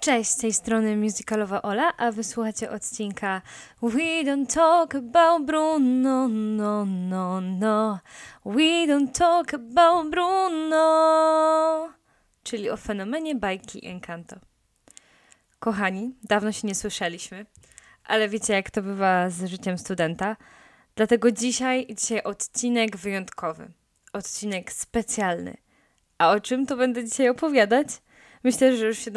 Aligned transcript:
Cześć, 0.00 0.30
z 0.30 0.36
tej 0.36 0.52
strony 0.52 0.96
musicalowa 0.96 1.62
Ola, 1.62 1.96
a 1.96 2.12
wysłuchacie 2.12 2.70
odcinka 2.70 3.42
We 3.82 4.24
don't 4.24 4.54
talk 4.54 4.94
about 4.94 5.46
Bruno, 5.46 6.28
no, 6.28 6.84
no, 6.86 7.40
no. 7.40 8.00
We 8.44 8.86
don't 8.86 9.12
talk 9.12 9.54
about 9.54 10.10
Bruno. 10.10 11.92
Czyli 12.42 12.70
o 12.70 12.76
fenomenie 12.76 13.34
bajki 13.34 13.86
Encanto. 13.86 14.36
Kochani, 15.58 16.14
dawno 16.22 16.52
się 16.52 16.68
nie 16.68 16.74
słyszeliśmy, 16.74 17.46
ale 18.04 18.28
wiecie 18.28 18.52
jak 18.52 18.70
to 18.70 18.82
bywa 18.82 19.30
z 19.30 19.44
życiem 19.44 19.78
studenta. 19.78 20.36
Dlatego 20.94 21.32
dzisiaj, 21.32 21.86
dzisiaj 21.96 22.22
odcinek 22.22 22.96
wyjątkowy. 22.96 23.70
Odcinek 24.12 24.72
specjalny. 24.72 25.56
A 26.18 26.30
o 26.30 26.40
czym 26.40 26.66
to 26.66 26.76
będę 26.76 27.04
dzisiaj 27.04 27.28
opowiadać? 27.28 27.88
Myślę, 28.44 28.76
że 28.76 28.86
już 28.86 28.98
się 28.98 29.10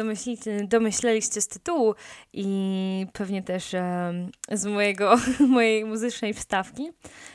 domyśleliście 0.68 1.40
z 1.40 1.48
tytułu 1.48 1.94
i 2.32 3.06
pewnie 3.12 3.42
też 3.42 3.74
um, 3.74 4.30
z 4.50 4.66
mojego, 4.66 5.16
mojej 5.48 5.84
muzycznej 5.84 6.34
wstawki. 6.34 6.90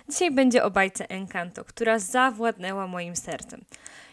Dzisiaj 0.10 0.32
będzie 0.32 0.64
o 0.64 0.72
bajce 0.72 1.10
Encanto, 1.10 1.66
która 1.66 2.00
zawładnęła 2.00 2.88
moim 2.88 3.16
sercem. 3.16 3.66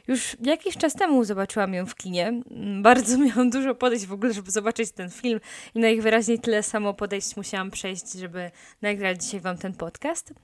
Już 0.08 0.36
jakiś 0.40 0.76
czas 0.76 0.94
temu 0.94 1.24
zobaczyłam 1.24 1.74
ją 1.74 1.86
w 1.86 1.94
kinie. 1.94 2.42
Bardzo 2.82 3.18
miałam 3.26 3.50
dużo 3.50 3.74
podejść 3.74 4.06
w 4.06 4.12
ogóle, 4.12 4.32
żeby 4.32 4.50
zobaczyć 4.50 4.92
ten 4.92 5.10
film 5.10 5.40
i 5.74 5.78
najwyraźniej 5.78 6.38
tyle 6.38 6.62
samo 6.62 6.94
podejść 6.94 7.36
musiałam 7.36 7.70
przejść, 7.70 8.12
żeby 8.12 8.50
nagrać 8.82 9.24
dzisiaj 9.24 9.40
Wam 9.40 9.58
ten 9.58 9.72
podcast. 9.72 10.34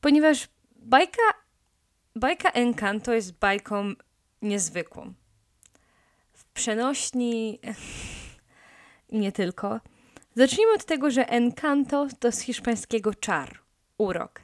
Ponieważ 0.00 0.48
bajka, 0.76 1.22
bajka 2.16 2.50
Encanto 2.50 3.12
jest 3.12 3.38
bajką 3.38 3.92
niezwykłą 4.42 5.14
przenośni 6.60 7.58
i 9.14 9.18
nie 9.18 9.32
tylko. 9.32 9.80
Zacznijmy 10.34 10.72
od 10.72 10.84
tego, 10.84 11.10
że 11.10 11.28
encanto 11.28 12.06
to 12.18 12.32
z 12.32 12.40
hiszpańskiego 12.40 13.14
czar, 13.14 13.58
urok. 13.98 14.40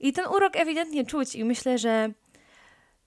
I 0.00 0.12
ten 0.12 0.26
urok 0.26 0.56
ewidentnie 0.56 1.06
czuć 1.06 1.34
i 1.34 1.44
myślę, 1.44 1.78
że 1.78 2.10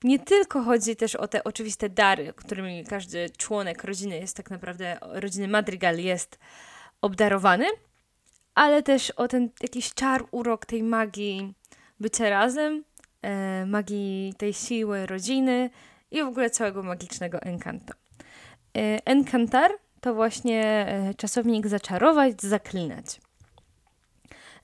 nie 0.03 0.19
tylko 0.19 0.64
chodzi 0.64 0.95
też 0.95 1.16
o 1.16 1.27
te 1.27 1.44
oczywiste 1.44 1.89
dary, 1.89 2.33
którymi 2.36 2.83
każdy 2.83 3.30
członek 3.30 3.83
rodziny 3.83 4.16
jest 4.16 4.38
tak 4.38 4.49
naprawdę, 4.52 4.97
rodziny 5.02 5.47
Madrigal 5.47 5.99
jest 5.99 6.39
obdarowany, 7.02 7.66
ale 8.55 8.83
też 8.83 9.11
o 9.11 9.27
ten 9.27 9.49
jakiś 9.61 9.94
czar, 9.94 10.23
urok 10.31 10.66
tej 10.66 10.83
magii 10.83 11.53
bycia 11.99 12.30
razem, 12.30 12.83
e, 13.21 13.66
magii 13.66 14.33
tej 14.38 14.53
siły 14.53 15.05
rodziny 15.05 15.69
i 16.11 16.23
w 16.23 16.27
ogóle 16.27 16.49
całego 16.49 16.83
magicznego 16.83 17.42
encanto. 17.42 18.06
E, 18.78 19.06
encantar 19.06 19.72
to 20.02 20.14
właśnie 20.14 20.64
e, 20.64 21.14
czasownik 21.14 21.67
zaczarować, 21.67 22.42
zaklinać. 22.42 23.22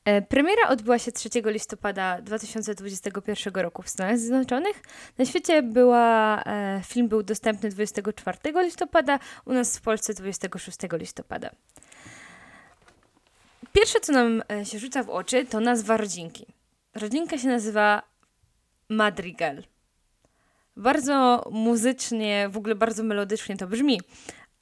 E, 0.05 0.21
premiera 0.21 0.67
odbyła 0.69 0.99
się 0.99 1.11
3 1.11 1.29
listopada 1.45 2.21
2021 2.21 3.53
roku 3.53 3.81
w 3.81 3.89
Stanach 3.89 4.17
Zjednoczonych. 4.17 4.81
Na 5.17 5.25
świecie 5.25 5.63
była, 5.63 6.43
film 6.85 7.07
był 7.07 7.23
dostępny 7.23 7.69
24 7.69 8.37
listopada, 8.55 9.19
u 9.45 9.53
nas 9.53 9.77
w 9.77 9.81
Polsce 9.81 10.13
26 10.13 10.77
listopada. 10.91 11.49
Pierwsze, 13.73 13.99
co 13.99 14.13
nam 14.13 14.43
się 14.63 14.79
rzuca 14.79 15.03
w 15.03 15.09
oczy, 15.09 15.45
to 15.45 15.59
nazwa 15.59 15.97
rodzinki. 15.97 16.45
Rodzinka 16.95 17.37
się 17.37 17.47
nazywa 17.47 18.03
Madrigal. 18.89 19.63
Bardzo 20.75 21.43
muzycznie, 21.51 22.49
w 22.49 22.57
ogóle 22.57 22.75
bardzo 22.75 23.03
melodycznie 23.03 23.57
to 23.57 23.67
brzmi, 23.67 24.01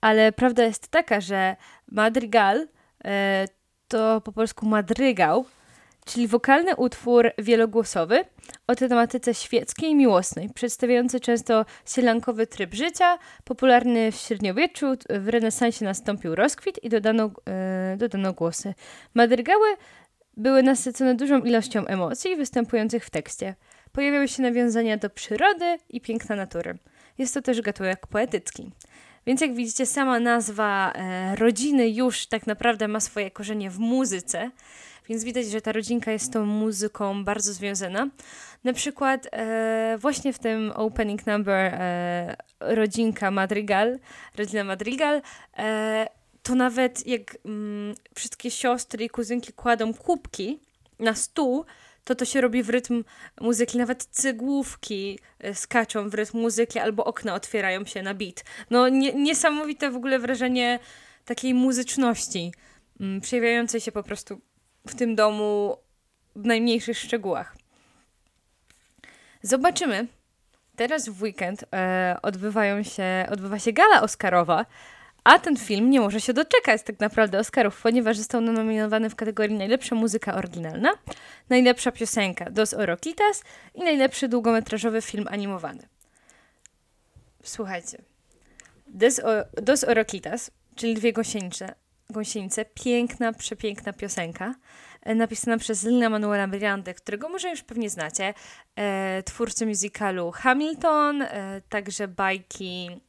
ale 0.02 0.32
prawda 0.32 0.64
jest 0.64 0.88
taka, 0.88 1.22
że 1.22 1.56
madrigal 1.92 2.68
e, 3.06 3.48
to 3.88 4.22
po 4.22 4.32
polsku 4.32 4.66
madrygał, 4.66 5.46
czyli 6.06 6.28
wokalny 6.28 6.76
utwór 6.76 7.32
wielogłosowy 7.38 8.26
o 8.68 8.76
tematyce 8.76 9.34
świeckiej 9.34 9.90
i 9.90 9.96
miłosnej, 9.96 10.50
przedstawiający 10.56 11.20
często 11.20 11.66
sielankowy 11.86 12.48
tryb 12.48 12.74
życia, 12.74 13.18
popularny 13.44 14.12
w 14.12 14.16
średniowieczu, 14.16 14.96
w 15.10 15.28
renesansie 15.28 15.86
nastąpił 15.86 16.36
rozkwit 16.36 16.84
i 16.84 16.90
dodano, 16.90 17.32
e, 17.48 17.96
dodano 17.98 18.34
głosy. 18.34 18.74
Madrygały 19.14 19.68
były 20.38 20.64
nasycone 20.64 21.16
dużą 21.16 21.40
ilością 21.40 21.86
emocji 21.86 22.36
występujących 22.36 23.06
w 23.06 23.10
tekście. 23.10 23.56
Pojawiały 23.94 24.28
się 24.28 24.42
nawiązania 24.42 24.98
do 24.98 25.10
przyrody 25.10 25.78
i 25.90 26.02
piękna 26.02 26.36
natury. 26.36 26.78
Jest 27.18 27.34
to 27.34 27.42
też 27.42 27.62
gatunek 27.62 28.08
poetycki. 28.08 28.72
Więc 29.26 29.42
jak 29.42 29.54
widzicie, 29.54 29.86
sama 29.86 30.20
nazwa 30.20 30.94
e, 30.96 31.36
rodziny 31.36 31.90
już 31.90 32.26
tak 32.28 32.48
naprawdę 32.48 32.88
ma 32.88 33.00
swoje 33.00 33.32
korzenie 33.32 33.70
w 33.70 33.80
muzyce, 33.80 34.52
więc 35.10 35.24
widać, 35.24 35.46
że 35.46 35.62
ta 35.62 35.72
rodzinka 35.72 36.12
jest 36.12 36.34
tą 36.34 36.46
muzyką 36.46 37.24
bardzo 37.24 37.54
związana. 37.54 38.08
Na 38.64 38.74
przykład 38.74 39.28
e, 39.32 39.98
właśnie 40.00 40.34
w 40.34 40.40
tym 40.40 40.72
opening 40.76 41.28
number 41.28 41.74
e, 41.74 42.36
rodzinka 42.60 43.32
Madrigal, 43.32 44.00
rodzina 44.38 44.64
Madrigal, 44.64 45.22
e, 45.58 46.08
to 46.44 46.56
nawet 46.56 47.08
jak 47.08 47.38
mm, 47.46 47.96
wszystkie 48.16 48.52
siostry 48.52 49.06
i 49.06 49.10
kuzynki 49.10 49.54
kładą 49.54 49.94
kubki 49.94 50.60
na 51.00 51.16
stół, 51.16 51.66
to 52.04 52.16
to 52.16 52.26
się 52.26 52.42
robi 52.42 52.64
w 52.64 52.70
rytm 52.70 53.04
muzyki. 53.42 53.78
Nawet 53.78 54.04
cygłówki 54.04 55.20
e, 55.40 55.56
skaczą 55.56 56.10
w 56.10 56.14
rytm 56.14 56.38
muzyki 56.38 56.80
albo 56.80 57.06
okna 57.06 57.34
otwierają 57.34 57.86
się 57.86 58.02
na 58.02 58.14
beat. 58.14 58.44
No 58.70 58.90
nie, 58.90 59.14
niesamowite 59.14 59.92
w 59.92 59.96
ogóle 59.96 60.20
wrażenie 60.20 60.80
takiej 61.26 61.54
muzyczności, 61.54 62.54
mm, 63.00 63.22
przejawiającej 63.22 63.82
się 63.82 63.92
po 63.92 64.04
prostu 64.04 64.42
w 64.88 64.96
tym 64.96 65.16
domu 65.16 65.78
w 66.36 66.46
najmniejszych 66.46 66.98
szczegółach. 66.98 67.58
Zobaczymy. 69.42 70.08
Teraz 70.76 71.10
w 71.10 71.22
weekend 71.22 71.66
e, 71.74 72.18
odbywają 72.22 72.84
się, 72.84 73.26
odbywa 73.32 73.60
się 73.60 73.74
gala 73.74 74.02
Oscarowa, 74.02 74.66
a 75.24 75.40
ten 75.40 75.58
film 75.58 75.90
nie 75.90 76.00
może 76.00 76.22
się 76.22 76.34
doczekać 76.34 76.84
tak 76.84 77.00
naprawdę 77.00 77.40
Oscarów, 77.40 77.82
ponieważ 77.82 78.18
został 78.18 78.42
nominowany 78.42 79.10
w 79.10 79.16
kategorii 79.16 79.58
najlepsza 79.58 79.96
muzyka 79.96 80.36
oryginalna, 80.36 80.94
najlepsza 81.50 81.92
piosenka 81.92 82.52
Dos 82.52 82.74
Oroquitas 82.74 83.44
i 83.76 83.80
najlepszy 83.80 84.28
długometrażowy 84.28 85.02
film 85.02 85.28
animowany. 85.32 85.88
Słuchajcie. 87.44 87.98
Dos, 88.88 89.20
o, 89.20 89.62
Dos 89.62 89.84
Oroquitas, 89.84 90.52
czyli 90.76 90.94
dwie 90.94 91.14
gąsienice, 91.14 91.76
gąsienice, 92.10 92.66
piękna, 92.66 93.34
przepiękna 93.34 93.94
piosenka, 93.94 94.56
e, 95.02 95.16
napisana 95.16 95.58
przez 95.58 95.84
Lina 95.84 96.10
Manuela 96.10 96.48
Miranda, 96.48 96.94
którego 96.94 97.30
może 97.30 97.50
już 97.50 97.64
pewnie 97.64 97.90
znacie, 97.90 98.34
e, 98.76 99.24
twórcy 99.24 99.66
musicalu 99.66 100.32
Hamilton, 100.32 101.22
e, 101.22 101.62
także 101.70 102.08
bajki 102.08 103.02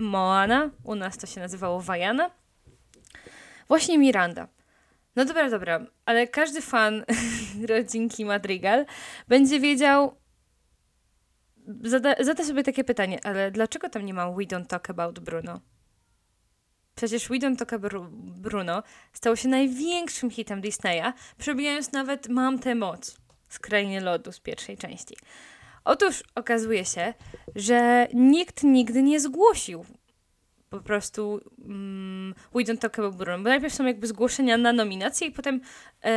Moana, 0.00 0.70
u 0.84 0.94
nas 0.94 1.18
to 1.18 1.26
się 1.26 1.40
nazywało 1.40 1.80
Wajana. 1.80 2.30
Właśnie 3.68 3.98
Miranda. 3.98 4.48
No 5.16 5.24
dobra, 5.24 5.50
dobra, 5.50 5.86
ale 6.04 6.26
każdy 6.26 6.60
fan 6.60 7.04
rodzinki 7.68 8.24
Madrigal 8.24 8.86
będzie 9.28 9.60
wiedział, 9.60 10.16
zada, 11.84 12.14
zada 12.20 12.44
sobie 12.44 12.62
takie 12.62 12.84
pytanie, 12.84 13.18
ale 13.24 13.50
dlaczego 13.50 13.88
tam 13.88 14.06
nie 14.06 14.14
ma 14.14 14.30
We 14.30 14.42
Don't 14.42 14.66
Talk 14.66 14.90
About 14.90 15.20
Bruno? 15.20 15.60
Przecież 16.94 17.28
We 17.28 17.36
Don't 17.36 17.56
Talk 17.56 17.72
About 17.72 18.10
Bruno 18.14 18.82
stało 19.12 19.36
się 19.36 19.48
największym 19.48 20.30
hitem 20.30 20.60
Disneya, 20.60 21.12
przebijając 21.38 21.92
nawet 21.92 22.28
Mam 22.28 22.58
tę 22.58 22.74
moc 22.74 23.16
z 23.48 23.58
Krainy 23.58 24.00
Lodu 24.00 24.32
z 24.32 24.40
pierwszej 24.40 24.76
części. 24.76 25.16
Otóż 25.86 26.22
okazuje 26.34 26.84
się, 26.84 27.14
że 27.56 28.08
nikt 28.14 28.62
nigdy 28.62 29.02
nie 29.02 29.20
zgłosił 29.20 29.84
po 30.70 30.80
prostu 30.80 31.40
um, 31.58 32.34
We 32.54 32.60
Don't 32.60 32.78
Talk 32.78 32.98
About 32.98 33.16
Bruno, 33.16 33.38
bo 33.38 33.48
najpierw 33.48 33.74
są 33.74 33.86
jakby 33.86 34.06
zgłoszenia 34.06 34.56
na 34.56 34.72
nominacje 34.72 35.26
i 35.26 35.30
potem 35.30 35.60
e, 36.04 36.08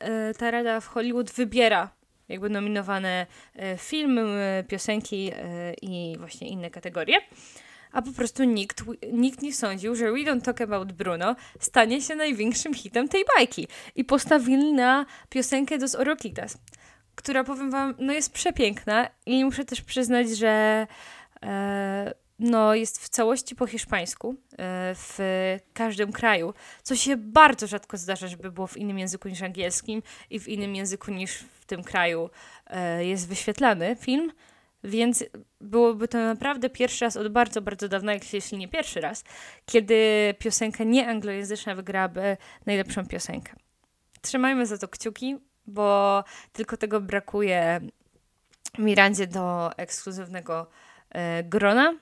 e, 0.00 0.34
ta 0.34 0.50
rada 0.50 0.80
w 0.80 0.86
Hollywood 0.86 1.30
wybiera 1.30 1.90
jakby 2.28 2.50
nominowane 2.50 3.26
e, 3.56 3.78
filmy, 3.78 4.20
e, 4.20 4.64
piosenki 4.68 5.30
e, 5.34 5.74
i 5.82 6.16
właśnie 6.18 6.48
inne 6.48 6.70
kategorie. 6.70 7.16
A 7.92 8.02
po 8.02 8.12
prostu 8.12 8.44
nikt, 8.44 8.84
nikt 9.12 9.42
nie 9.42 9.52
sądził, 9.52 9.94
że 9.94 10.12
We 10.12 10.18
Don't 10.18 10.42
Talk 10.42 10.60
About 10.60 10.92
Bruno 10.92 11.36
stanie 11.60 12.02
się 12.02 12.14
największym 12.16 12.74
hitem 12.74 13.08
tej 13.08 13.24
bajki. 13.36 13.68
I 13.96 14.04
postawili 14.04 14.72
na 14.72 15.06
piosenkę 15.28 15.78
Dos 15.78 15.94
Oroquitas 15.94 16.58
która 17.20 17.44
powiem 17.44 17.70
wam, 17.70 17.94
no 17.98 18.12
jest 18.12 18.32
przepiękna 18.32 19.08
i 19.26 19.44
muszę 19.44 19.64
też 19.64 19.82
przyznać, 19.82 20.30
że 20.30 20.86
e, 21.42 22.14
no 22.38 22.74
jest 22.74 23.04
w 23.04 23.08
całości 23.08 23.56
po 23.56 23.66
hiszpańsku 23.66 24.34
e, 24.52 24.94
w 24.94 25.18
każdym 25.72 26.12
kraju, 26.12 26.54
co 26.82 26.96
się 26.96 27.16
bardzo 27.16 27.66
rzadko 27.66 27.96
zdarza, 27.96 28.28
żeby 28.28 28.52
było 28.52 28.66
w 28.66 28.76
innym 28.76 28.98
języku 28.98 29.28
niż 29.28 29.42
angielskim 29.42 30.02
i 30.30 30.40
w 30.40 30.48
innym 30.48 30.74
języku 30.74 31.10
niż 31.10 31.38
w 31.38 31.64
tym 31.64 31.82
kraju 31.84 32.30
e, 32.66 33.04
jest 33.04 33.28
wyświetlany 33.28 33.96
film. 34.00 34.32
Więc 34.84 35.24
byłoby 35.60 36.08
to 36.08 36.18
naprawdę 36.18 36.70
pierwszy 36.70 37.04
raz 37.04 37.16
od 37.16 37.28
bardzo, 37.28 37.62
bardzo 37.62 37.88
dawna, 37.88 38.12
jeśli 38.32 38.58
nie 38.58 38.68
pierwszy 38.68 39.00
raz, 39.00 39.24
kiedy 39.66 40.34
piosenka 40.38 40.84
nieanglojęzyczna 40.84 41.74
wygrałaby 41.74 42.36
najlepszą 42.66 43.06
piosenkę. 43.06 43.52
Trzymajmy 44.20 44.66
za 44.66 44.78
to 44.78 44.88
kciuki, 44.88 45.36
bo 45.70 46.24
tylko 46.52 46.76
tego 46.76 47.00
brakuje 47.00 47.80
Mirandzie 48.78 49.26
do 49.26 49.70
ekskluzywnego 49.76 50.66
e, 51.10 51.44
grona. 51.44 51.94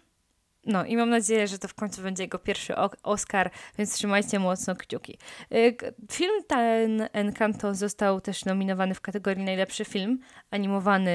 No 0.67 0.85
i 0.85 0.97
mam 0.97 1.11
nadzieję, 1.11 1.47
że 1.47 1.59
to 1.59 1.69
w 1.69 1.75
końcu 1.75 2.03
będzie 2.03 2.23
jego 2.23 2.39
pierwszy 2.39 2.75
Oscar, 3.03 3.51
więc 3.79 3.95
trzymajcie 3.95 4.39
mocno 4.39 4.77
kciuki. 4.77 5.19
Y, 5.55 5.77
film 6.13 6.45
ten 6.47 7.09
Encanto 7.13 7.75
został 7.75 8.21
też 8.21 8.45
nominowany 8.45 8.95
w 8.95 9.01
kategorii 9.01 9.45
najlepszy 9.45 9.85
film 9.85 10.21
animowany 10.51 11.11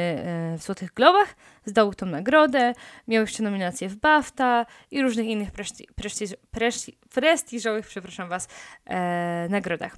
y, 0.56 0.58
w 0.58 0.64
Złotych 0.64 0.94
Globach. 0.94 1.36
Zdał 1.66 1.94
tą 1.94 2.06
nagrodę, 2.06 2.74
miał 3.08 3.22
jeszcze 3.22 3.44
nominacje 3.44 3.90
w 3.90 3.96
BAFTA 3.96 4.66
i 4.92 5.02
różnych 5.02 5.26
innych 5.26 5.52
preszti 5.52 5.88
preszti 6.52 6.98
prestiżowych, 7.10 7.88
przepraszam 7.88 8.30
Was, 8.30 8.48
e, 8.86 9.48
nagrodach. 9.50 9.96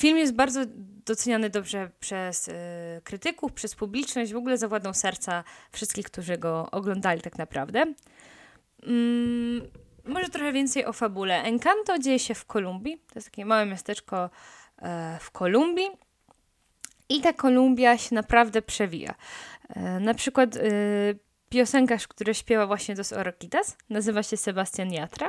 Film 0.00 0.18
jest 0.18 0.34
bardzo 0.34 0.60
doceniany 1.06 1.50
dobrze 1.50 1.90
przez 2.00 2.48
y, 2.48 2.52
krytyków, 3.04 3.52
przez 3.52 3.74
publiczność, 3.74 4.32
w 4.32 4.36
ogóle 4.36 4.58
zawładnął 4.58 4.94
serca 4.94 5.44
wszystkich, 5.72 6.06
którzy 6.06 6.38
go 6.38 6.70
oglądali 6.70 7.20
tak 7.20 7.38
naprawdę. 7.38 7.84
Mm, 8.82 9.62
może 10.04 10.28
trochę 10.28 10.52
więcej 10.52 10.84
o 10.86 10.92
fabule. 10.92 11.42
Encanto 11.42 11.98
dzieje 11.98 12.18
się 12.18 12.34
w 12.34 12.44
Kolumbii. 12.44 12.98
To 12.98 13.14
jest 13.14 13.30
takie 13.30 13.44
małe 13.44 13.66
miasteczko 13.66 14.30
e, 14.82 15.18
w 15.20 15.30
Kolumbii. 15.30 15.88
I 17.08 17.20
ta 17.20 17.32
Kolumbia 17.32 17.98
się 17.98 18.14
naprawdę 18.14 18.62
przewija. 18.62 19.14
E, 19.68 20.00
na 20.00 20.14
przykład 20.14 20.56
e, 20.56 20.60
piosenkarz, 21.48 22.08
który 22.08 22.34
śpiewa 22.34 22.66
właśnie 22.66 22.94
Dos 22.94 23.12
Oroquitas, 23.12 23.76
nazywa 23.90 24.22
się 24.22 24.36
Sebastian 24.36 24.92
Yatra. 24.92 25.28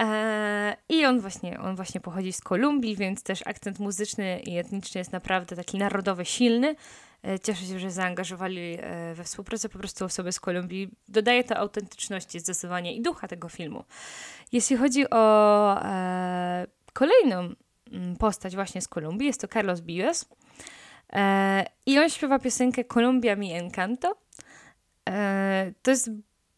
E, 0.00 0.76
I 0.88 1.06
on 1.06 1.20
właśnie, 1.20 1.60
on 1.60 1.76
właśnie 1.76 2.00
pochodzi 2.00 2.32
z 2.32 2.40
Kolumbii, 2.40 2.96
więc 2.96 3.22
też 3.22 3.46
akcent 3.46 3.78
muzyczny 3.78 4.40
i 4.40 4.58
etniczny 4.58 4.98
jest 4.98 5.12
naprawdę 5.12 5.56
taki 5.56 5.78
narodowy, 5.78 6.24
silny. 6.24 6.76
E, 7.22 7.38
cieszę 7.38 7.64
się, 7.64 7.78
że 7.78 7.90
zaangażowali 7.90 8.78
e, 8.80 9.14
we 9.14 9.24
współpracę 9.24 9.68
po 9.68 9.78
prostu 9.78 10.04
osoby 10.04 10.32
z 10.32 10.40
Kolumbii. 10.40 10.90
Dodaje 11.08 11.44
to 11.44 11.56
autentyczności 11.56 12.40
zdecydowanie 12.40 12.94
i 12.94 13.02
ducha 13.02 13.28
tego 13.28 13.48
filmu. 13.48 13.84
Jeśli 14.52 14.76
chodzi 14.76 15.10
o 15.10 15.80
kolejną 16.92 17.54
mm, 17.92 18.16
postać 18.16 18.54
właśnie 18.54 18.80
z 18.80 18.88
Kolumbii, 18.88 19.26
jest 19.26 19.40
to 19.40 19.48
Carlos 19.48 19.80
Vives. 19.80 20.28
E, 21.12 21.64
I 21.86 21.98
on 21.98 22.10
śpiewa 22.10 22.38
piosenkę 22.38 22.84
Colombia 22.84 23.36
mi 23.36 23.52
encanto. 23.52 24.16
To 25.82 25.90
jest 25.90 26.10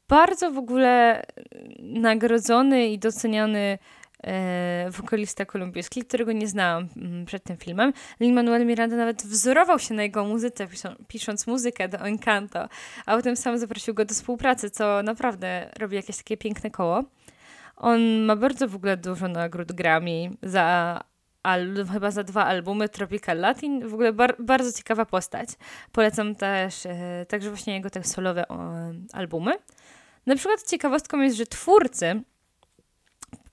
bardzo 0.08 0.50
w 0.50 0.58
ogóle 0.58 1.22
nagrodzony 1.78 2.88
i 2.88 2.99
doceniany 2.99 3.78
e, 4.25 4.90
wokalista 4.90 5.44
kolumbijski, 5.44 6.02
którego 6.02 6.32
nie 6.32 6.49
znałam 6.49 6.88
mm, 6.96 7.26
przed 7.26 7.44
tym 7.44 7.56
filmem. 7.56 7.93
Lin-Manuel 8.20 8.66
Miranda 8.66 8.96
nawet 8.96 9.22
wzorował 9.22 9.78
się 9.78 9.94
na 9.94 10.02
jego 10.02 10.25
muzyce, 10.25 10.69
pisząc 11.08 11.46
muzykę 11.46 11.88
do 11.88 11.99
Encanto, 11.99 12.69
a 13.06 13.16
potem 13.16 13.37
sam 13.37 13.58
zaprosił 13.58 13.94
go 13.94 14.05
do 14.05 14.14
współpracy, 14.14 14.70
co 14.70 15.02
naprawdę 15.02 15.70
robi 15.78 15.96
jakieś 15.96 16.16
takie 16.16 16.37
piękne 16.37 16.70
koło. 16.70 17.05
On 17.76 18.20
ma 18.20 18.37
bardzo 18.37 18.69
w 18.69 18.75
ogóle 18.75 18.96
dużo 18.96 19.28
nagród 19.28 19.72
Grammy 19.72 20.31
za 20.43 21.00
chyba 21.93 22.10
za 22.10 22.25
dwa 22.25 22.44
albumy 22.44 22.88
Tropical 22.88 23.38
Latin. 23.38 23.88
W 23.88 23.94
ogóle 23.94 24.12
bar 24.12 24.37
bardzo 24.38 24.72
ciekawa 24.72 25.05
postać. 25.05 25.49
Polecam 25.93 26.34
też 26.34 26.87
e, 26.87 27.26
także 27.28 27.49
właśnie 27.49 27.75
jego 27.75 27.90
te 27.90 28.05
solowe 28.05 28.44
albumy. 29.12 29.52
Na 30.29 30.37
przykład 30.37 30.63
ciekawostką 30.63 31.21
jest, 31.21 31.37
że 31.37 31.47
twórcy 31.47 32.23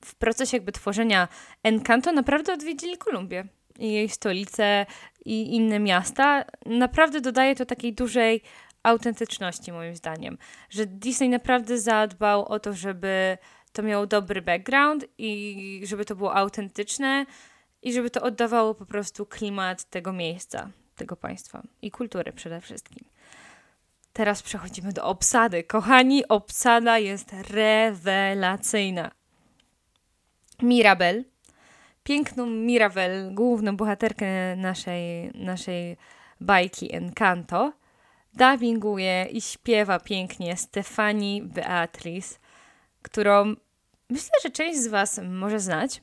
w 0.05 0.15
procesie 0.15 0.57
jakby 0.57 0.71
tworzenia 0.71 1.27
Encanto 1.63 2.11
naprawdę 2.11 2.53
odwiedzili 2.53 2.97
Kolumbię 2.97 3.45
i 3.79 3.93
jej 3.93 4.09
stolicę 4.09 4.85
i 5.25 5.55
inne 5.55 5.79
miasta. 5.79 6.45
Naprawdę 6.65 7.21
dodaje 7.21 7.55
to 7.55 7.65
takiej 7.65 7.93
dużej 7.93 8.41
autentyczności 8.83 9.71
moim 9.71 9.95
zdaniem, 9.95 10.37
że 10.69 10.85
Disney 10.85 11.29
naprawdę 11.29 11.79
zadbał 11.79 12.45
o 12.45 12.59
to, 12.59 12.73
żeby 12.73 13.37
to 13.71 13.83
miało 13.83 14.07
dobry 14.07 14.41
background 14.41 15.05
i 15.17 15.81
żeby 15.83 16.05
to 16.05 16.15
było 16.15 16.35
autentyczne 16.35 17.25
i 17.81 17.93
żeby 17.93 18.09
to 18.09 18.21
oddawało 18.21 18.75
po 18.75 18.85
prostu 18.85 19.25
klimat 19.25 19.83
tego 19.83 20.13
miejsca, 20.13 20.69
tego 20.95 21.15
państwa 21.15 21.63
i 21.81 21.91
kultury 21.91 22.33
przede 22.33 22.61
wszystkim. 22.61 23.14
Teraz 24.15 24.43
przechodzimy 24.43 24.93
do 24.93 25.03
obsady. 25.03 25.63
Kochani, 25.63 26.27
obsada 26.27 26.99
jest 26.99 27.33
rewelacyjna. 27.49 29.11
Mirabel, 30.61 31.25
piękną 32.03 32.45
Mirabel, 32.45 33.33
główną 33.33 33.77
bohaterkę 33.77 34.55
naszej, 34.55 35.31
naszej 35.33 35.97
bajki 36.41 36.95
Encanto, 36.95 37.73
dubbinguje 38.33 39.27
i 39.31 39.41
śpiewa 39.41 39.99
pięknie 39.99 40.57
Stefani 40.57 41.41
Beatriz, 41.43 42.39
którą 43.01 43.55
myślę, 44.09 44.31
że 44.43 44.49
część 44.49 44.79
z 44.79 44.87
Was 44.87 45.21
może 45.23 45.59
znać. 45.59 46.01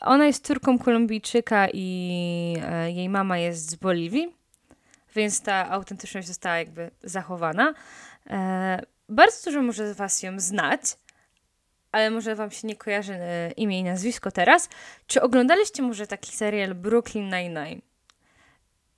Ona 0.00 0.26
jest 0.26 0.46
córką 0.46 0.78
Kolumbijczyka 0.78 1.68
i 1.72 2.56
e, 2.62 2.90
jej 2.90 3.08
mama 3.08 3.38
jest 3.38 3.70
z 3.70 3.74
Boliwii 3.74 4.36
więc 5.16 5.42
ta 5.42 5.70
autentyczność 5.70 6.28
została 6.28 6.58
jakby 6.58 6.90
zachowana. 7.02 7.74
E, 8.30 8.82
bardzo 9.08 9.50
dużo 9.50 9.62
może 9.62 9.94
z 9.94 9.96
Was 9.96 10.22
ją 10.22 10.40
znać, 10.40 10.80
ale 11.92 12.10
może 12.10 12.34
Wam 12.34 12.50
się 12.50 12.68
nie 12.68 12.76
kojarzy 12.76 13.14
e, 13.14 13.50
imię 13.50 13.78
i 13.78 13.84
nazwisko 13.84 14.30
teraz. 14.30 14.68
Czy 15.06 15.22
oglądaliście 15.22 15.82
może 15.82 16.06
taki 16.06 16.36
serial 16.36 16.74
Brooklyn 16.74 17.30
Nine-Nine? 17.30 17.80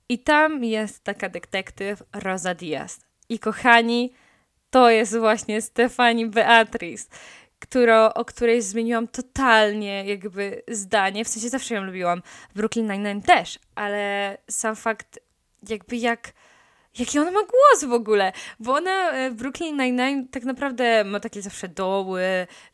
I 0.09 0.19
tam 0.19 0.63
jest 0.63 1.03
taka 1.03 1.29
detektyw 1.29 2.03
Rosa 2.13 2.55
Diaz. 2.55 2.99
I 3.29 3.39
kochani, 3.39 4.13
to 4.69 4.89
jest 4.89 5.17
właśnie 5.17 5.61
Stefani 5.61 6.25
Beatriz, 6.25 7.09
o 8.15 8.25
której 8.25 8.61
zmieniłam 8.61 9.07
totalnie 9.07 10.05
jakby 10.05 10.61
zdanie. 10.67 11.25
W 11.25 11.27
sensie 11.27 11.49
zawsze 11.49 11.75
ją 11.75 11.83
lubiłam. 11.83 12.21
Brooklyn 12.55 12.87
Nine-Nine 12.87 13.21
też, 13.21 13.59
ale 13.75 14.37
sam 14.49 14.75
fakt 14.75 15.19
jakby 15.69 15.97
jak 15.97 16.33
jaki 16.99 17.19
ona 17.19 17.31
ma 17.31 17.39
głos 17.39 17.83
w 17.83 17.93
ogóle, 17.93 18.31
bo 18.59 18.73
ona 18.73 19.11
e, 19.11 19.31
w 19.31 19.35
Brooklyn 19.35 19.77
Nine-Nine 19.77 20.27
tak 20.27 20.43
naprawdę 20.43 21.03
ma 21.03 21.19
takie 21.19 21.41
zawsze 21.41 21.67
doły, 21.67 22.21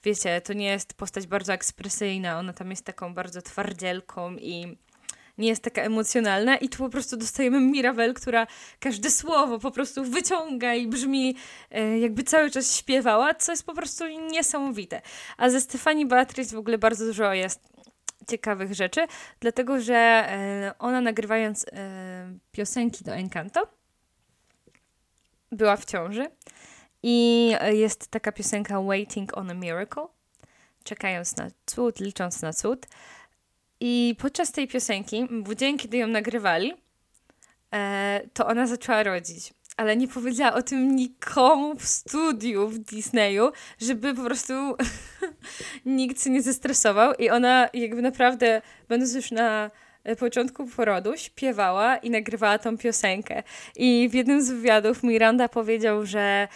wiecie, 0.03 0.41
to 0.41 0.53
nie 0.53 0.67
jest 0.67 0.93
postać 0.93 1.27
bardzo 1.27 1.53
ekspresyjna, 1.53 2.39
ona 2.39 2.53
tam 2.53 2.69
jest 2.69 2.85
taką 2.85 3.13
bardzo 3.13 3.41
twardzielką 3.41 4.35
i 4.35 4.77
nie 5.37 5.47
jest 5.47 5.63
taka 5.63 5.81
emocjonalna. 5.81 6.57
I 6.57 6.69
tu 6.69 6.77
po 6.77 6.89
prostu 6.89 7.17
dostajemy 7.17 7.61
Mirabel, 7.61 8.13
która 8.13 8.47
każde 8.79 9.11
słowo 9.11 9.59
po 9.59 9.71
prostu 9.71 10.03
wyciąga 10.03 10.73
i 10.73 10.87
brzmi 10.87 11.35
e, 11.71 11.99
jakby 11.99 12.23
cały 12.23 12.51
czas 12.51 12.77
śpiewała, 12.77 13.33
co 13.33 13.51
jest 13.51 13.65
po 13.65 13.73
prostu 13.73 14.07
niesamowite. 14.07 15.01
A 15.37 15.49
ze 15.49 15.61
Stefani 15.61 16.05
Beatrice 16.05 16.55
w 16.55 16.59
ogóle 16.59 16.77
bardzo 16.77 17.05
dużo 17.05 17.33
jest 17.33 17.74
ciekawych 18.29 18.73
rzeczy, 18.73 19.07
dlatego 19.39 19.79
że 19.79 19.95
e, 19.95 20.73
ona 20.79 21.01
nagrywając 21.01 21.65
e, 21.71 22.37
piosenki 22.51 23.03
do 23.03 23.15
Encanto 23.15 23.67
była 25.51 25.77
w 25.77 25.85
ciąży 25.85 26.25
i 27.03 27.51
jest 27.71 28.07
taka 28.07 28.31
piosenka 28.31 28.81
Waiting 28.81 29.37
on 29.37 29.51
a 29.51 29.53
Miracle, 29.53 30.07
czekając 30.83 31.37
na 31.37 31.47
cud, 31.65 31.99
licząc 31.99 32.41
na 32.41 32.53
cud. 32.53 32.85
I 33.79 34.15
podczas 34.19 34.51
tej 34.51 34.67
piosenki, 34.67 35.27
w 35.45 35.55
dzień, 35.55 35.77
kiedy 35.77 35.97
ją 35.97 36.07
nagrywali, 36.07 36.73
e, 37.73 38.21
to 38.33 38.47
ona 38.47 38.67
zaczęła 38.67 39.03
rodzić 39.03 39.53
ale 39.77 39.97
nie 39.97 40.07
powiedziała 40.07 40.53
o 40.53 40.61
tym 40.61 40.95
nikomu 40.95 41.75
w 41.75 41.85
studiu 41.85 42.67
w 42.67 42.77
Disneyu, 42.77 43.51
żeby 43.81 44.13
po 44.13 44.23
prostu 44.23 44.53
nikt 45.85 46.23
się 46.23 46.29
nie 46.29 46.41
zestresował 46.41 47.13
i 47.13 47.29
ona 47.29 47.69
jakby 47.73 48.01
naprawdę, 48.01 48.61
będąc 48.89 49.13
już 49.13 49.31
na 49.31 49.71
początku 50.19 50.67
porodu, 50.67 51.17
śpiewała 51.17 51.97
i 51.97 52.09
nagrywała 52.09 52.57
tą 52.57 52.77
piosenkę. 52.77 53.43
I 53.75 54.09
w 54.11 54.13
jednym 54.13 54.41
z 54.41 54.51
wywiadów 54.51 55.03
Miranda 55.03 55.49
powiedział, 55.49 56.05
że 56.05 56.47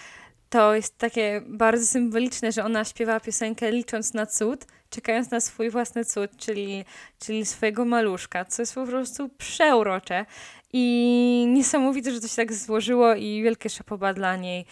to 0.49 0.75
jest 0.75 0.97
takie 0.97 1.41
bardzo 1.47 1.85
symboliczne, 1.85 2.51
że 2.51 2.65
ona 2.65 2.85
śpiewała 2.85 3.19
piosenkę 3.19 3.71
licząc 3.71 4.13
na 4.13 4.25
cud, 4.25 4.65
czekając 4.89 5.31
na 5.31 5.39
swój 5.39 5.69
własny 5.69 6.05
cud, 6.05 6.37
czyli, 6.37 6.85
czyli 7.19 7.45
swojego 7.45 7.85
maluszka, 7.85 8.45
co 8.45 8.61
jest 8.61 8.75
po 8.75 8.85
prostu 8.85 9.29
przeurocze. 9.29 10.25
I 10.73 11.45
niesamowite, 11.47 12.11
że 12.11 12.21
to 12.21 12.27
się 12.27 12.35
tak 12.35 12.53
złożyło 12.53 13.15
i 13.15 13.41
wielkie 13.43 13.69
szapoba 13.69 14.13
dla 14.13 14.35
niej 14.35 14.65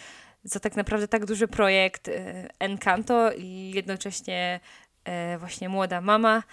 za 0.43 0.60
tak 0.60 0.75
naprawdę 0.75 1.07
tak 1.07 1.25
duży 1.25 1.48
projekt 1.48 2.07
e, 2.07 2.48
Encanto 2.60 3.31
i 3.31 3.72
jednocześnie 3.75 4.60
e, 5.03 5.38
właśnie 5.38 5.69
młoda 5.69 6.01
mama. 6.01 6.43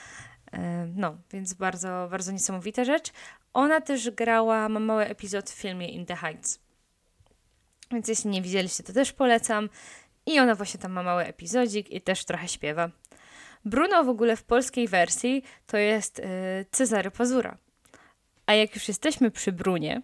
E, 0.52 0.86
no, 0.96 1.16
więc 1.32 1.54
bardzo, 1.54 2.08
bardzo 2.10 2.32
niesamowita 2.32 2.84
rzecz. 2.84 3.12
Ona 3.52 3.80
też 3.80 4.10
grała, 4.10 4.68
ma 4.68 4.80
mały 4.80 5.04
epizod 5.06 5.50
w 5.50 5.54
filmie 5.54 5.88
In 5.88 6.06
the 6.06 6.16
Heights. 6.16 6.63
Więc 7.90 8.08
jeśli 8.08 8.30
nie 8.30 8.42
widzieliście, 8.42 8.82
to 8.82 8.92
też 8.92 9.12
polecam. 9.12 9.68
I 10.26 10.40
ona 10.40 10.54
właśnie 10.54 10.80
tam 10.80 10.92
ma 10.92 11.02
mały 11.02 11.24
epizodzik 11.24 11.90
i 11.90 12.00
też 12.00 12.24
trochę 12.24 12.48
śpiewa. 12.48 12.90
Bruno 13.64 14.04
w 14.04 14.08
ogóle 14.08 14.36
w 14.36 14.42
polskiej 14.42 14.88
wersji 14.88 15.42
to 15.66 15.76
jest 15.76 16.18
yy, 16.18 16.24
Cezary 16.70 17.10
Pazura. 17.10 17.58
A 18.46 18.54
jak 18.54 18.74
już 18.74 18.88
jesteśmy 18.88 19.30
przy 19.30 19.52
Brunie, 19.52 20.02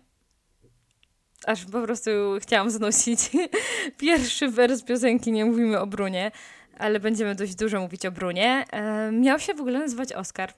aż 1.47 1.65
po 1.65 1.83
prostu 1.83 2.11
chciałam 2.41 2.71
znosić 2.71 3.31
pierwszy 3.99 4.49
wers 4.49 4.83
piosenki, 4.83 5.33
nie 5.33 5.45
mówimy 5.45 5.81
o 5.81 5.87
Brunie, 5.87 6.31
ale 6.79 7.01
będziemy 7.01 7.35
dość 7.35 7.55
dużo 7.55 7.81
mówić 7.81 8.07
o 8.07 8.11
Brunie, 8.11 8.65
yy, 8.73 9.13
miał 9.13 9.39
się 9.39 9.55
w 9.55 9.61
ogóle 9.61 9.79
nazywać 9.79 10.13
Oscar. 10.13 10.55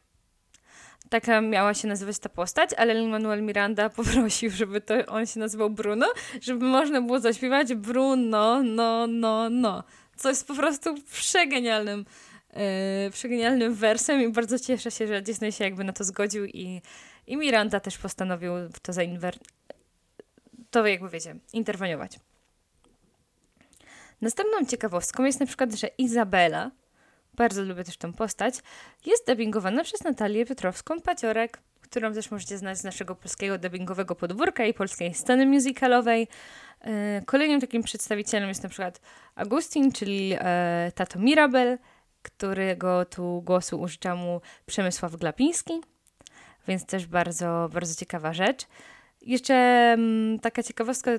Taka 1.13 1.41
miała 1.41 1.75
się 1.75 1.89
nazywać 1.89 2.19
ta 2.19 2.29
postać, 2.29 2.71
ale 2.77 2.95
Lin-Manuel 2.95 3.43
Miranda 3.43 3.89
poprosił, 3.97 4.51
żeby 4.51 4.81
to 4.81 5.07
on 5.07 5.27
się 5.27 5.41
nazywał 5.41 5.71
Bruno, 5.71 6.07
żeby 6.41 6.65
można 6.65 7.01
było 7.01 7.21
zaśpiewać 7.21 7.75
Bruno, 7.75 8.63
no, 8.63 9.07
no, 9.07 9.51
no. 9.51 9.85
Co 10.17 10.29
jest 10.29 10.47
po 10.47 10.55
prostu 10.55 10.95
przegenialnym 11.13 12.05
yy, 12.53 13.11
przegenialnym 13.11 13.75
wersem 13.75 14.23
i 14.23 14.29
bardzo 14.29 14.59
cieszę 14.59 14.91
się, 14.91 15.07
że 15.07 15.23
Disney 15.23 15.53
się 15.53 15.65
jakby 15.65 15.85
na 15.85 15.93
to 15.93 16.05
zgodził 16.05 16.45
i, 16.45 16.83
i 17.27 17.37
Miranda 17.37 17.81
też 17.81 17.99
postanowił 17.99 18.53
to 18.83 18.93
zainwer... 18.93 19.35
to 20.71 20.87
jakby 20.87 21.09
wiecie, 21.09 21.37
interweniować. 21.53 22.19
Następną 24.21 24.67
ciekawostką 24.67 25.25
jest 25.25 25.41
na 25.41 25.47
przykład, 25.47 25.73
że 25.73 25.87
Izabela, 25.87 26.71
bardzo 27.35 27.63
lubię 27.63 27.85
też 27.85 27.97
tą 27.97 28.13
postać, 28.13 28.55
jest 29.07 29.27
dubbingowana 29.27 29.85
przez 29.85 30.05
Natalię 30.05 30.47
Piotrowską-Paciorek, 30.47 31.49
którą 31.81 32.15
też 32.15 32.31
możecie 32.31 32.59
znać 32.59 32.79
z 32.79 32.85
naszego 32.85 33.15
polskiego 33.15 33.59
dubbingowego 33.59 34.15
podwórka 34.15 34.65
i 34.65 34.75
polskiej 34.75 35.15
sceny 35.15 35.47
musicalowej. 35.47 36.29
E, 36.81 37.23
kolejnym 37.27 37.61
takim 37.61 37.83
przedstawicielem 37.83 38.49
jest 38.49 38.63
na 38.63 38.69
przykład 38.69 39.01
Agustin, 39.35 39.93
czyli 39.93 40.35
e, 40.39 40.93
tato 40.95 41.19
Mirabel, 41.19 41.79
którego 42.23 43.05
tu 43.05 43.43
głosu 43.43 43.81
użycza 43.81 44.15
mu 44.15 44.41
Przemysław 44.67 45.17
Glapiński, 45.17 45.73
więc 46.69 46.87
też 46.87 47.07
bardzo, 47.07 47.69
bardzo 47.73 47.95
ciekawa 47.95 48.33
rzecz. 48.33 48.67
Jeszcze 49.23 49.55
m, 49.55 50.39
taka 50.43 50.63
ciekawostka 50.63 51.11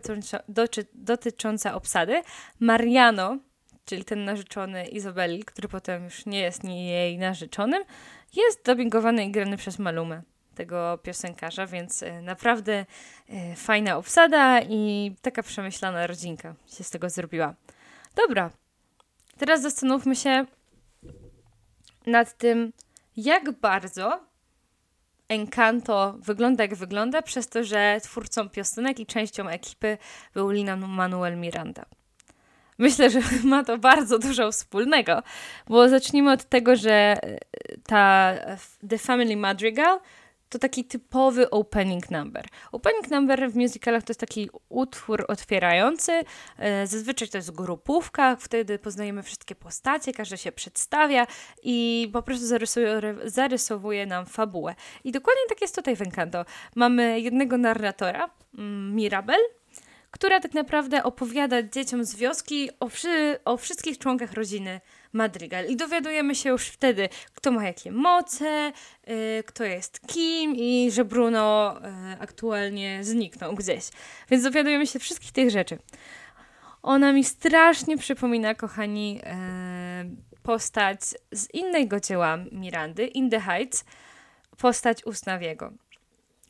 dotycząca 0.93 1.73
obsady. 1.73 2.21
Mariano, 2.59 3.37
czyli 3.85 4.05
ten 4.05 4.25
narzeczony 4.25 4.87
Izabeli, 4.87 5.43
który 5.43 5.67
potem 5.67 6.03
już 6.03 6.25
nie 6.25 6.39
jest 6.39 6.63
nie 6.63 6.87
jej 6.89 7.17
narzeczonym, 7.17 7.83
jest 8.33 8.65
dubbingowany 8.65 9.25
i 9.25 9.31
grany 9.31 9.57
przez 9.57 9.79
Malumę, 9.79 10.21
tego 10.55 10.97
piosenkarza, 11.03 11.67
więc 11.67 12.03
e, 12.03 12.21
naprawdę 12.21 12.85
e, 13.29 13.55
fajna 13.55 13.97
obsada 13.97 14.61
i 14.61 15.15
taka 15.21 15.43
przemyślana 15.43 16.07
rodzinka 16.07 16.55
się 16.77 16.83
z 16.83 16.89
tego 16.89 17.09
zrobiła. 17.09 17.53
Dobra, 18.15 18.49
teraz 19.37 19.61
zastanówmy 19.61 20.15
się, 20.15 20.45
nad 22.05 22.37
tym, 22.37 22.73
jak 23.17 23.51
bardzo 23.51 24.19
Encanto 25.29 26.15
wygląda 26.19 26.63
jak 26.63 26.75
wygląda, 26.75 27.21
przez 27.21 27.49
to, 27.49 27.63
że 27.63 27.97
twórcą 28.03 28.49
piosenek 28.49 28.99
i 28.99 29.05
częścią 29.05 29.47
ekipy 29.47 29.97
był 30.33 30.49
Lina 30.49 30.75
Manuel 30.75 31.37
Miranda. 31.37 31.85
Myślę, 32.83 33.09
że 33.09 33.19
ma 33.43 33.63
to 33.63 33.77
bardzo 33.77 34.19
dużo 34.19 34.51
wspólnego, 34.51 35.23
bo 35.67 35.89
zacznijmy 35.89 36.31
od 36.31 36.43
tego, 36.43 36.75
że 36.75 37.17
ta 37.87 38.33
The 38.89 38.97
Family 38.97 39.37
Madrigal 39.37 39.99
to 40.49 40.59
taki 40.59 40.85
typowy 40.85 41.49
opening 41.49 42.11
number. 42.11 42.45
Opening 42.71 43.11
number 43.11 43.51
w 43.51 43.55
musicalach 43.55 44.03
to 44.03 44.11
jest 44.11 44.19
taki 44.19 44.49
utwór 44.69 45.25
otwierający. 45.27 46.11
E, 46.57 46.87
zazwyczaj 46.87 47.27
to 47.27 47.37
jest 47.37 47.51
grupówka, 47.51 48.35
wtedy 48.35 48.79
poznajemy 48.79 49.23
wszystkie 49.23 49.55
postacie, 49.55 50.13
każdy 50.13 50.37
się 50.37 50.51
przedstawia 50.51 51.27
i 51.63 52.09
po 52.13 52.21
prostu 52.23 52.45
zarysuje, 52.45 53.01
zarysowuje 53.25 54.05
nam 54.05 54.25
fabułę. 54.25 54.75
I 55.03 55.11
dokładnie 55.11 55.43
tak 55.49 55.61
jest 55.61 55.75
tutaj 55.75 55.95
w 55.95 56.01
Encanto. 56.01 56.45
Mamy 56.75 57.19
jednego 57.19 57.57
narratora, 57.57 58.29
mm, 58.57 58.95
Mirabel, 58.95 59.39
która 60.13 60.39
tak 60.39 60.53
naprawdę 60.53 61.03
opowiada 61.03 61.63
dzieciom 61.63 62.05
z 62.05 62.15
wioski 62.15 62.69
o, 62.79 62.89
wszy, 62.89 63.39
o 63.45 63.57
wszystkich 63.57 63.97
członkach 63.97 64.33
rodziny 64.33 64.81
Madrigal. 65.13 65.65
I 65.65 65.75
dowiadujemy 65.75 66.35
się 66.35 66.49
już 66.49 66.67
wtedy, 66.67 67.09
kto 67.33 67.51
ma 67.51 67.63
jakie 67.63 67.91
moce, 67.91 68.71
yy, 69.07 69.43
kto 69.45 69.63
jest 69.63 70.07
kim 70.07 70.55
i 70.55 70.91
że 70.91 71.05
Bruno 71.05 71.75
yy, 71.81 72.19
aktualnie 72.19 73.03
zniknął 73.03 73.55
gdzieś. 73.55 73.89
Więc 74.29 74.43
dowiadujemy 74.43 74.87
się 74.87 74.99
wszystkich 74.99 75.31
tych 75.31 75.49
rzeczy. 75.49 75.77
Ona 76.83 77.13
mi 77.13 77.23
strasznie 77.23 77.97
przypomina, 77.97 78.55
kochani, 78.55 79.15
yy, 79.15 79.21
postać 80.43 81.01
z 81.31 81.53
innego 81.53 81.99
dzieła 81.99 82.37
Mirandy, 82.51 83.07
In 83.07 83.29
the 83.29 83.39
Heights, 83.39 83.85
postać 84.57 85.05
Usnawiego. 85.05 85.71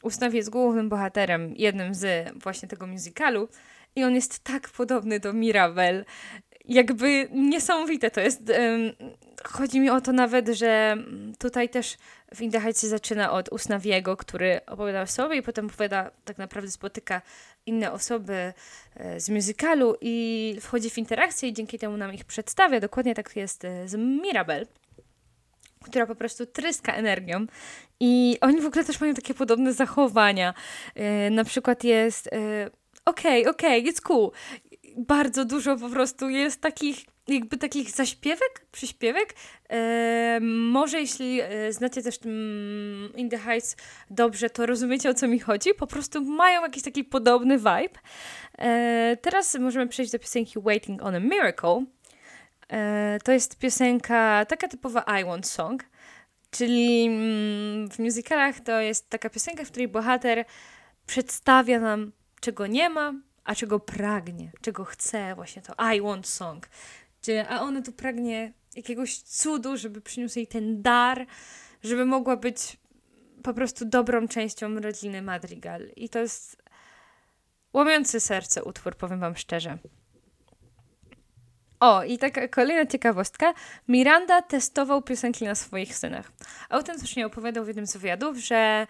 Usnaw 0.03 0.33
jest 0.33 0.49
głównym 0.49 0.89
bohaterem, 0.89 1.53
jednym 1.55 1.95
z 1.95 2.33
właśnie 2.43 2.69
tego 2.69 2.87
musicalu 2.87 3.47
i 3.95 4.03
on 4.03 4.15
jest 4.15 4.39
tak 4.39 4.69
podobny 4.69 5.19
do 5.19 5.33
Mirabel. 5.33 6.05
Jakby 6.65 7.27
niesamowite 7.31 8.11
to 8.11 8.21
jest. 8.21 8.51
Chodzi 9.43 9.79
mi 9.79 9.89
o 9.89 10.01
to 10.01 10.13
nawet, 10.13 10.47
że 10.47 10.97
tutaj 11.39 11.69
też 11.69 11.97
w 12.35 12.41
Indahajcie 12.41 12.87
zaczyna 12.87 13.31
od 13.31 13.49
Usnawiego, 13.49 14.17
który 14.17 14.61
opowiada 14.65 15.01
o 15.01 15.07
sobie 15.07 15.35
i 15.37 15.41
potem 15.41 15.65
opowiada, 15.65 16.11
tak 16.25 16.37
naprawdę 16.37 16.71
spotyka 16.71 17.21
inne 17.65 17.91
osoby 17.91 18.53
e, 18.95 19.19
z 19.19 19.29
musicalu 19.29 19.95
i 20.01 20.57
wchodzi 20.61 20.89
w 20.89 20.97
interakcję 20.97 21.49
i 21.49 21.53
dzięki 21.53 21.79
temu 21.79 21.97
nam 21.97 22.13
ich 22.13 22.25
przedstawia. 22.25 22.79
Dokładnie 22.79 23.15
tak 23.15 23.35
jest 23.35 23.65
e, 23.65 23.87
z 23.87 23.95
Mirabel 23.95 24.67
która 25.83 26.07
po 26.07 26.15
prostu 26.15 26.45
tryska 26.45 26.93
energią 26.93 27.45
i 27.99 28.37
oni 28.41 28.61
w 28.61 28.65
ogóle 28.65 28.83
też 28.83 29.01
mają 29.01 29.13
takie 29.13 29.33
podobne 29.33 29.73
zachowania. 29.73 30.53
Yy, 30.95 31.03
na 31.31 31.43
przykład 31.43 31.83
jest 31.83 32.25
yy, 32.25 32.31
okej, 33.05 33.41
okay, 33.41 33.51
okej, 33.51 33.81
okay, 33.81 33.93
it's 33.93 34.01
cool. 34.01 34.31
Bardzo 34.97 35.45
dużo 35.45 35.77
po 35.77 35.89
prostu 35.89 36.29
jest 36.29 36.61
takich 36.61 37.05
jakby 37.27 37.57
takich 37.57 37.91
zaśpiewek, 37.91 38.65
przyśpiewek. 38.71 39.35
E, 39.69 40.39
może 40.41 40.99
jeśli 40.99 41.41
e, 41.41 41.73
znacie 41.73 42.01
też 42.01 42.19
mm, 42.25 43.13
In 43.15 43.29
the 43.29 43.37
Heights 43.37 43.75
dobrze, 44.09 44.49
to 44.49 44.65
rozumiecie 44.65 45.09
o 45.09 45.13
co 45.13 45.27
mi 45.27 45.39
chodzi. 45.39 45.73
Po 45.73 45.87
prostu 45.87 46.21
mają 46.21 46.61
jakiś 46.61 46.83
taki 46.83 47.03
podobny 47.03 47.57
vibe. 47.57 47.99
E, 48.57 49.17
teraz 49.21 49.55
możemy 49.55 49.87
przejść 49.87 50.11
do 50.11 50.19
piosenki 50.19 50.59
Waiting 50.59 51.03
on 51.03 51.15
a 51.15 51.19
Miracle. 51.19 51.85
E, 52.73 53.19
to 53.23 53.31
jest 53.31 53.57
piosenka 53.57 54.45
taka 54.45 54.67
typowa 54.67 55.05
I 55.21 55.25
Want 55.25 55.47
Song, 55.47 55.85
czyli 56.51 57.05
mm, 57.05 57.89
w 57.89 57.99
musicalach 57.99 58.59
to 58.59 58.79
jest 58.79 59.09
taka 59.09 59.29
piosenka, 59.29 59.65
w 59.65 59.71
której 59.71 59.87
bohater 59.87 60.45
przedstawia 61.05 61.79
nam, 61.79 62.11
czego 62.39 62.67
nie 62.67 62.89
ma, 62.89 63.13
a 63.43 63.55
czego 63.55 63.79
pragnie, 63.79 64.51
czego 64.61 64.85
chce, 64.85 65.35
właśnie 65.35 65.61
to 65.61 65.93
I 65.95 66.01
Want 66.01 66.27
Song. 66.27 66.69
A 67.49 67.61
ona 67.61 67.81
tu 67.81 67.91
pragnie 67.91 68.53
jakiegoś 68.75 69.17
cudu, 69.17 69.77
żeby 69.77 70.01
przyniósł 70.01 70.39
jej 70.39 70.47
ten 70.47 70.81
dar, 70.81 71.25
żeby 71.83 72.05
mogła 72.05 72.37
być 72.37 72.77
po 73.43 73.53
prostu 73.53 73.85
dobrą 73.85 74.27
częścią 74.27 74.79
rodziny 74.79 75.21
Madrigal. 75.21 75.89
I 75.95 76.09
to 76.09 76.19
jest 76.19 76.63
łamiący 77.73 78.19
serce 78.19 78.63
utwór, 78.63 78.95
powiem 78.95 79.19
Wam 79.19 79.35
szczerze. 79.35 79.77
O, 81.83 82.03
i 82.03 82.17
taka 82.17 82.47
kolejna 82.47 82.85
ciekawostka. 82.85 83.53
Miranda 83.87 84.41
testował 84.41 85.01
piosenki 85.01 85.45
na 85.45 85.55
swoich 85.55 85.95
synach. 85.95 86.31
Autentycznie 86.69 87.25
opowiadał 87.25 87.63
w 87.63 87.67
jednym 87.67 87.87
z 87.87 87.93
wywiadów, 87.97 88.37
że 88.37 88.87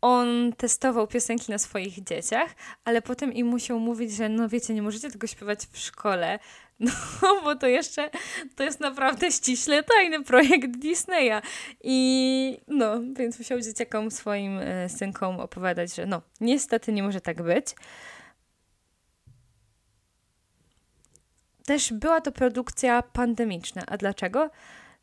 on 0.00 0.52
testował 0.56 1.06
piosenki 1.06 1.52
na 1.52 1.58
swoich 1.58 2.04
dzieciach, 2.04 2.54
ale 2.84 3.02
potem 3.02 3.32
im 3.32 3.46
musiał 3.46 3.78
mówić, 3.78 4.12
że 4.12 4.28
no 4.28 4.48
wiecie, 4.48 4.74
nie 4.74 4.82
możecie 4.82 5.10
tego 5.10 5.26
śpiewać 5.26 5.66
w 5.72 5.78
szkole, 5.78 6.38
no 6.80 7.40
bo 7.44 7.56
to 7.56 7.66
jeszcze, 7.66 8.10
to 8.56 8.64
jest 8.64 8.80
naprawdę 8.80 9.32
ściśle 9.32 9.82
tajny 9.82 10.24
projekt 10.24 10.70
Disneya. 10.78 11.42
I 11.84 12.58
no, 12.68 13.00
więc 13.16 13.38
musiał 13.38 13.60
dzieciakom 13.60 14.10
swoim 14.10 14.58
e, 14.58 14.88
synkom 14.88 15.40
opowiadać, 15.40 15.94
że 15.94 16.06
no, 16.06 16.22
niestety 16.40 16.92
nie 16.92 17.02
może 17.02 17.20
tak 17.20 17.42
być. 17.42 17.66
Też 21.66 21.92
była 21.92 22.20
to 22.20 22.32
produkcja 22.32 23.02
pandemiczna. 23.02 23.82
A 23.86 23.96
dlaczego? 23.96 24.50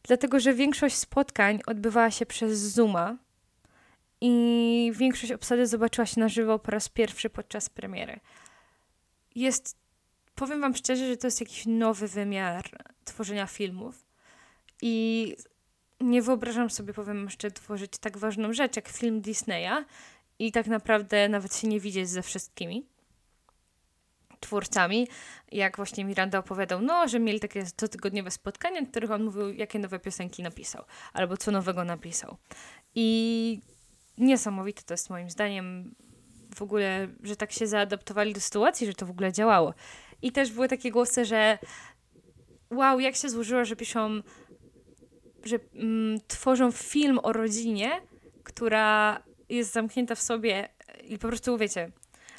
Dlatego, 0.04 0.40
że 0.40 0.54
większość 0.54 0.96
spotkań 0.96 1.60
odbywała 1.66 2.12
się 2.12 2.26
przez 2.26 2.60
Zooma 2.60 3.18
i 4.22 4.92
większość 4.96 5.32
obsady 5.32 5.68
zobaczyła 5.68 6.06
się 6.06 6.20
na 6.20 6.30
żywo 6.30 6.60
po 6.60 6.72
raz 6.72 6.90
pierwszy 6.90 7.30
podczas 7.30 7.70
premiery. 7.70 8.20
Jest, 9.36 9.78
powiem 10.36 10.62
Wam 10.62 10.76
szczerze, 10.76 11.08
że 11.08 11.18
to 11.18 11.28
jest 11.28 11.40
jakiś 11.40 11.66
nowy 11.66 12.08
wymiar 12.08 12.70
tworzenia 13.04 13.48
filmów 13.48 14.06
i 14.82 15.36
nie 16.02 16.22
wyobrażam 16.22 16.70
sobie, 16.70 16.94
powiem 16.94 17.24
jeszcze, 17.24 17.52
tworzyć 17.52 17.98
tak 17.98 18.18
ważną 18.18 18.54
rzecz 18.54 18.76
jak 18.76 18.90
film 18.90 19.22
Disneya 19.22 19.86
i 20.40 20.52
tak 20.52 20.68
naprawdę 20.68 21.30
nawet 21.30 21.56
się 21.56 21.68
nie 21.68 21.80
widzieć 21.80 22.10
ze 22.10 22.22
wszystkimi 22.22 22.93
twórcami, 24.44 25.08
jak 25.52 25.78
właśnie 25.78 26.06
Miranda 26.06 26.40
opowiadał, 26.40 26.82
no, 26.82 27.08
że 27.08 27.20
mieli 27.20 27.40
takie 27.40 27.66
cotygodniowe 27.76 28.32
spotkania, 28.32 28.82
w 28.82 28.90
których 28.92 29.12
on 29.12 29.24
mówił, 29.24 29.54
jakie 29.54 29.80
nowe 29.80 30.00
piosenki 30.00 30.44
napisał, 30.44 30.84
albo 31.14 31.38
co 31.38 31.52
nowego 31.52 31.84
napisał. 31.84 32.38
I 32.96 33.60
niesamowite 34.18 34.82
to 34.84 34.94
jest 34.94 35.10
moim 35.10 35.30
zdaniem 35.30 35.96
w 36.56 36.62
ogóle, 36.62 37.08
że 37.24 37.36
tak 37.36 37.52
się 37.52 37.68
zaadaptowali 37.68 38.34
do 38.34 38.40
sytuacji, 38.40 38.88
że 38.88 38.94
to 38.94 39.06
w 39.06 39.10
ogóle 39.10 39.32
działało. 39.32 39.74
I 40.22 40.32
też 40.32 40.52
były 40.52 40.68
takie 40.68 40.92
głosy, 40.92 41.26
że 41.26 41.58
wow, 42.72 43.00
jak 43.00 43.16
się 43.16 43.30
złożyło, 43.30 43.66
że 43.66 43.76
piszą, 43.76 44.22
że 45.44 45.60
mm, 45.76 46.20
tworzą 46.28 46.72
film 46.72 47.20
o 47.24 47.34
rodzinie, 47.34 47.92
która 48.44 49.24
jest 49.50 49.74
zamknięta 49.74 50.16
w 50.16 50.22
sobie 50.22 50.70
i 51.04 51.18
po 51.18 51.28
prostu, 51.28 51.58
wiecie, 51.58 51.92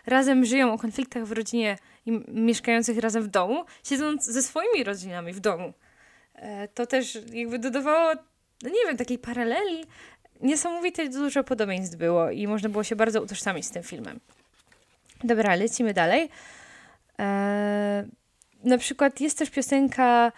razem 0.07 0.45
żyją 0.45 0.73
o 0.73 0.79
konfliktach 0.79 1.27
w 1.27 1.33
rodzinie 1.33 1.79
mieszkających 2.29 2.99
razem 2.99 3.23
w 3.23 3.29
domu, 3.29 3.65
siedząc 3.85 4.25
ze 4.25 4.43
swoimi 4.43 4.85
rodzinami 4.85 5.33
w 5.33 5.41
domu. 5.41 5.73
E, 6.35 6.69
to 6.69 6.87
też 6.87 7.19
jakby 7.33 7.59
dodawało, 7.59 8.13
no 8.63 8.69
nie 8.69 8.87
wiem, 8.87 8.97
takiej 8.97 9.19
paraleli. 9.19 9.85
Niesamowite 10.41 11.09
dużo 11.09 11.45
podobieństw 11.45 11.97
było 11.97 12.31
i 12.31 12.47
można 12.47 12.69
było 12.69 12.85
się 12.85 12.97
bardzo 12.97 13.23
utożsamić 13.23 13.67
z 13.67 13.71
tym 13.71 13.83
filmem. 13.83 14.21
Dobra, 15.25 15.55
lecimy 15.55 15.95
dalej. 15.95 16.29
E, 17.19 18.05
na 18.65 18.79
przykład 18.79 19.21
jest 19.21 19.39
też 19.39 19.51
piosenka 19.51 20.33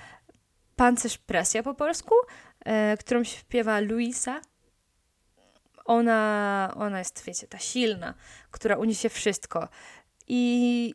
Pancerz 0.77 1.19
Presja 1.19 1.63
po 1.63 1.75
polsku, 1.75 2.15
e, 2.65 2.97
którą 2.97 3.25
śpiewa 3.25 3.81
Luisa 3.81 4.41
ona, 5.87 6.73
ona 6.77 6.99
jest, 6.99 7.25
wiecie, 7.25 7.47
ta 7.47 7.59
silna, 7.59 8.15
która 8.51 8.77
uniesie 8.77 9.09
wszystko. 9.09 9.69
I 10.29 10.95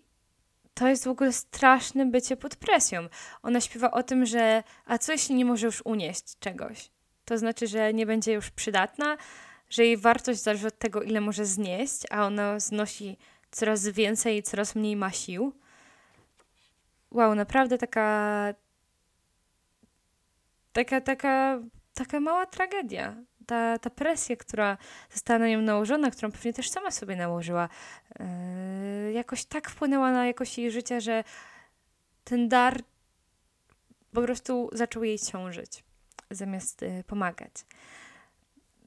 to 0.73 0.87
jest 0.87 1.05
w 1.05 1.07
ogóle 1.07 1.33
straszne 1.33 2.05
bycie 2.05 2.37
pod 2.37 2.55
presją. 2.55 3.07
Ona 3.43 3.61
śpiewa 3.61 3.91
o 3.91 4.03
tym, 4.03 4.25
że 4.25 4.63
a 4.85 4.97
co 4.97 5.11
jeśli 5.11 5.35
nie 5.35 5.45
może 5.45 5.65
już 5.65 5.81
unieść 5.85 6.39
czegoś? 6.39 6.91
To 7.25 7.37
znaczy, 7.37 7.67
że 7.67 7.93
nie 7.93 8.05
będzie 8.05 8.33
już 8.33 8.49
przydatna, 8.49 9.17
że 9.69 9.85
jej 9.85 9.97
wartość 9.97 10.41
zależy 10.41 10.67
od 10.67 10.77
tego, 10.79 11.01
ile 11.01 11.21
może 11.21 11.45
znieść, 11.45 12.01
a 12.09 12.25
ona 12.25 12.59
znosi 12.59 13.17
coraz 13.51 13.87
więcej 13.87 14.37
i 14.37 14.43
coraz 14.43 14.75
mniej 14.75 14.95
ma 14.95 15.11
sił. 15.11 15.53
Wow, 17.11 17.35
naprawdę 17.35 17.77
taka. 17.77 18.53
Taka, 20.73 21.01
taka, 21.01 21.59
taka 21.93 22.19
mała 22.19 22.45
tragedia 22.45 23.15
ta, 23.51 23.79
ta 23.79 23.89
presja, 23.89 24.36
która 24.36 24.77
została 25.13 25.39
na 25.39 25.48
nią 25.48 25.62
nałożona, 25.62 26.12
którą 26.12 26.31
pewnie 26.31 26.53
też 26.53 26.70
sama 26.70 26.91
sobie 26.91 27.15
nałożyła, 27.15 27.70
yy, 28.20 29.12
jakoś 29.12 29.46
tak 29.46 29.70
wpłynęła 29.70 30.12
na 30.12 30.27
jakość 30.27 30.58
jej 30.58 30.72
życia, 30.72 31.00
że 31.00 31.24
ten 32.24 32.50
dar 32.50 32.81
po 34.13 34.22
prostu 34.22 34.70
zaczął 34.74 35.03
jej 35.03 35.20
ciążyć, 35.20 35.84
zamiast 36.29 36.81
yy, 36.81 37.03
pomagać. 37.03 37.51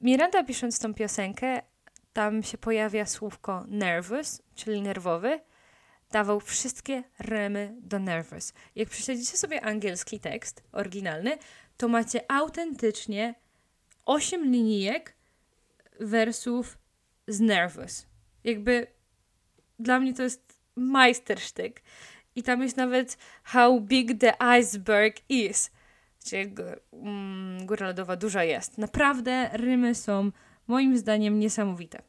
Miranda 0.01 0.43
pisząc 0.43 0.79
tą 0.79 0.93
piosenkę, 0.93 1.61
tam 2.13 2.43
się 2.43 2.57
pojawia 2.57 3.05
słówko 3.05 3.65
nervous, 3.67 4.41
czyli 4.55 4.81
nerwowy, 4.81 5.39
dawał 6.11 6.39
wszystkie 6.39 7.03
remy 7.19 7.75
do 7.81 7.99
nervous. 7.99 8.53
Jak 8.75 8.89
prześledzicie 8.89 9.37
sobie 9.37 9.65
angielski 9.65 10.19
tekst 10.19 10.63
oryginalny, 10.71 11.37
to 11.77 11.87
macie 11.87 12.31
autentycznie 12.31 13.35
8 14.05 14.51
linijek 14.51 15.15
wersów 15.99 16.77
z 17.27 17.39
Nervous. 17.39 18.07
Jakby 18.43 18.87
dla 19.79 19.99
mnie 19.99 20.13
to 20.13 20.23
jest 20.23 20.61
majstersztyk. 20.75 21.81
I 22.35 22.43
tam 22.43 22.61
jest 22.61 22.77
nawet 22.77 23.17
How 23.43 23.81
Big 23.81 24.19
the 24.19 24.41
Iceberg 24.41 25.15
Is. 25.29 25.71
Czyli 26.25 26.55
mm, 26.93 27.65
góra 27.65 27.87
lodowa 27.87 28.15
duża 28.15 28.43
jest. 28.43 28.77
Naprawdę 28.77 29.49
rymy 29.53 29.95
są 29.95 30.31
moim 30.67 30.97
zdaniem 30.97 31.39
niesamowite. 31.39 32.01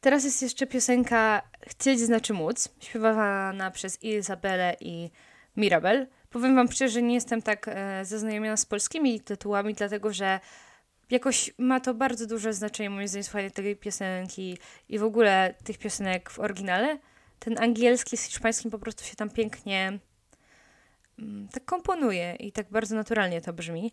Teraz 0.00 0.24
jest 0.24 0.42
jeszcze 0.42 0.66
piosenka 0.66 1.42
Chcieć 1.68 2.00
znaczy 2.00 2.32
móc, 2.34 2.68
śpiewana 2.80 3.70
przez 3.70 4.02
Izabelę 4.02 4.76
i 4.80 5.10
Mirabel. 5.56 6.06
Powiem 6.30 6.54
Wam 6.54 6.72
szczerze, 6.72 6.92
że 6.92 7.02
nie 7.02 7.14
jestem 7.14 7.42
tak 7.42 7.68
e, 7.68 8.04
zaznajomiona 8.04 8.56
z 8.56 8.66
polskimi 8.66 9.20
tytułami, 9.20 9.74
dlatego 9.74 10.12
że 10.12 10.40
jakoś 11.10 11.50
ma 11.58 11.80
to 11.80 11.94
bardzo 11.94 12.26
duże 12.26 12.52
znaczenie, 12.52 12.90
moim 12.90 13.08
zdaniem, 13.08 13.24
słuchanie 13.24 13.50
tej 13.50 13.76
piosenki 13.76 14.58
i 14.88 14.98
w 14.98 15.04
ogóle 15.04 15.54
tych 15.64 15.78
piosenek 15.78 16.30
w 16.30 16.38
oryginale. 16.38 16.98
Ten 17.38 17.58
angielski 17.58 18.16
z 18.16 18.22
hiszpańskim 18.22 18.70
po 18.70 18.78
prostu 18.78 19.04
się 19.04 19.16
tam 19.16 19.30
pięknie 19.30 19.98
mm, 21.18 21.48
tak 21.48 21.64
komponuje 21.64 22.34
i 22.34 22.52
tak 22.52 22.70
bardzo 22.70 22.96
naturalnie 22.96 23.40
to 23.40 23.52
brzmi. 23.52 23.92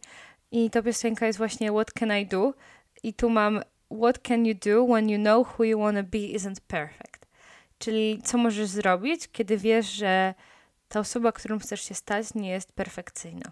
I 0.51 0.69
ta 0.69 0.81
piosenka 0.81 1.27
jest 1.27 1.37
właśnie 1.37 1.71
What 1.71 1.91
Can 1.91 2.17
I 2.17 2.25
Do? 2.25 2.53
I 3.03 3.13
tu 3.13 3.29
mam 3.29 3.61
What 3.91 4.19
can 4.19 4.45
you 4.45 4.55
do 4.65 4.85
when 4.85 5.09
you 5.09 5.19
know 5.19 5.47
who 5.47 5.63
you 5.63 5.79
wanna 5.79 6.03
be 6.03 6.17
isn't 6.17 6.59
perfect? 6.67 7.25
Czyli 7.77 8.21
co 8.23 8.37
możesz 8.37 8.67
zrobić, 8.67 9.27
kiedy 9.31 9.57
wiesz, 9.57 9.85
że 9.85 10.33
ta 10.87 10.99
osoba, 10.99 11.31
którą 11.31 11.59
chcesz 11.59 11.81
się 11.81 11.95
stać, 11.95 12.33
nie 12.33 12.49
jest 12.49 12.71
perfekcyjna. 12.71 13.51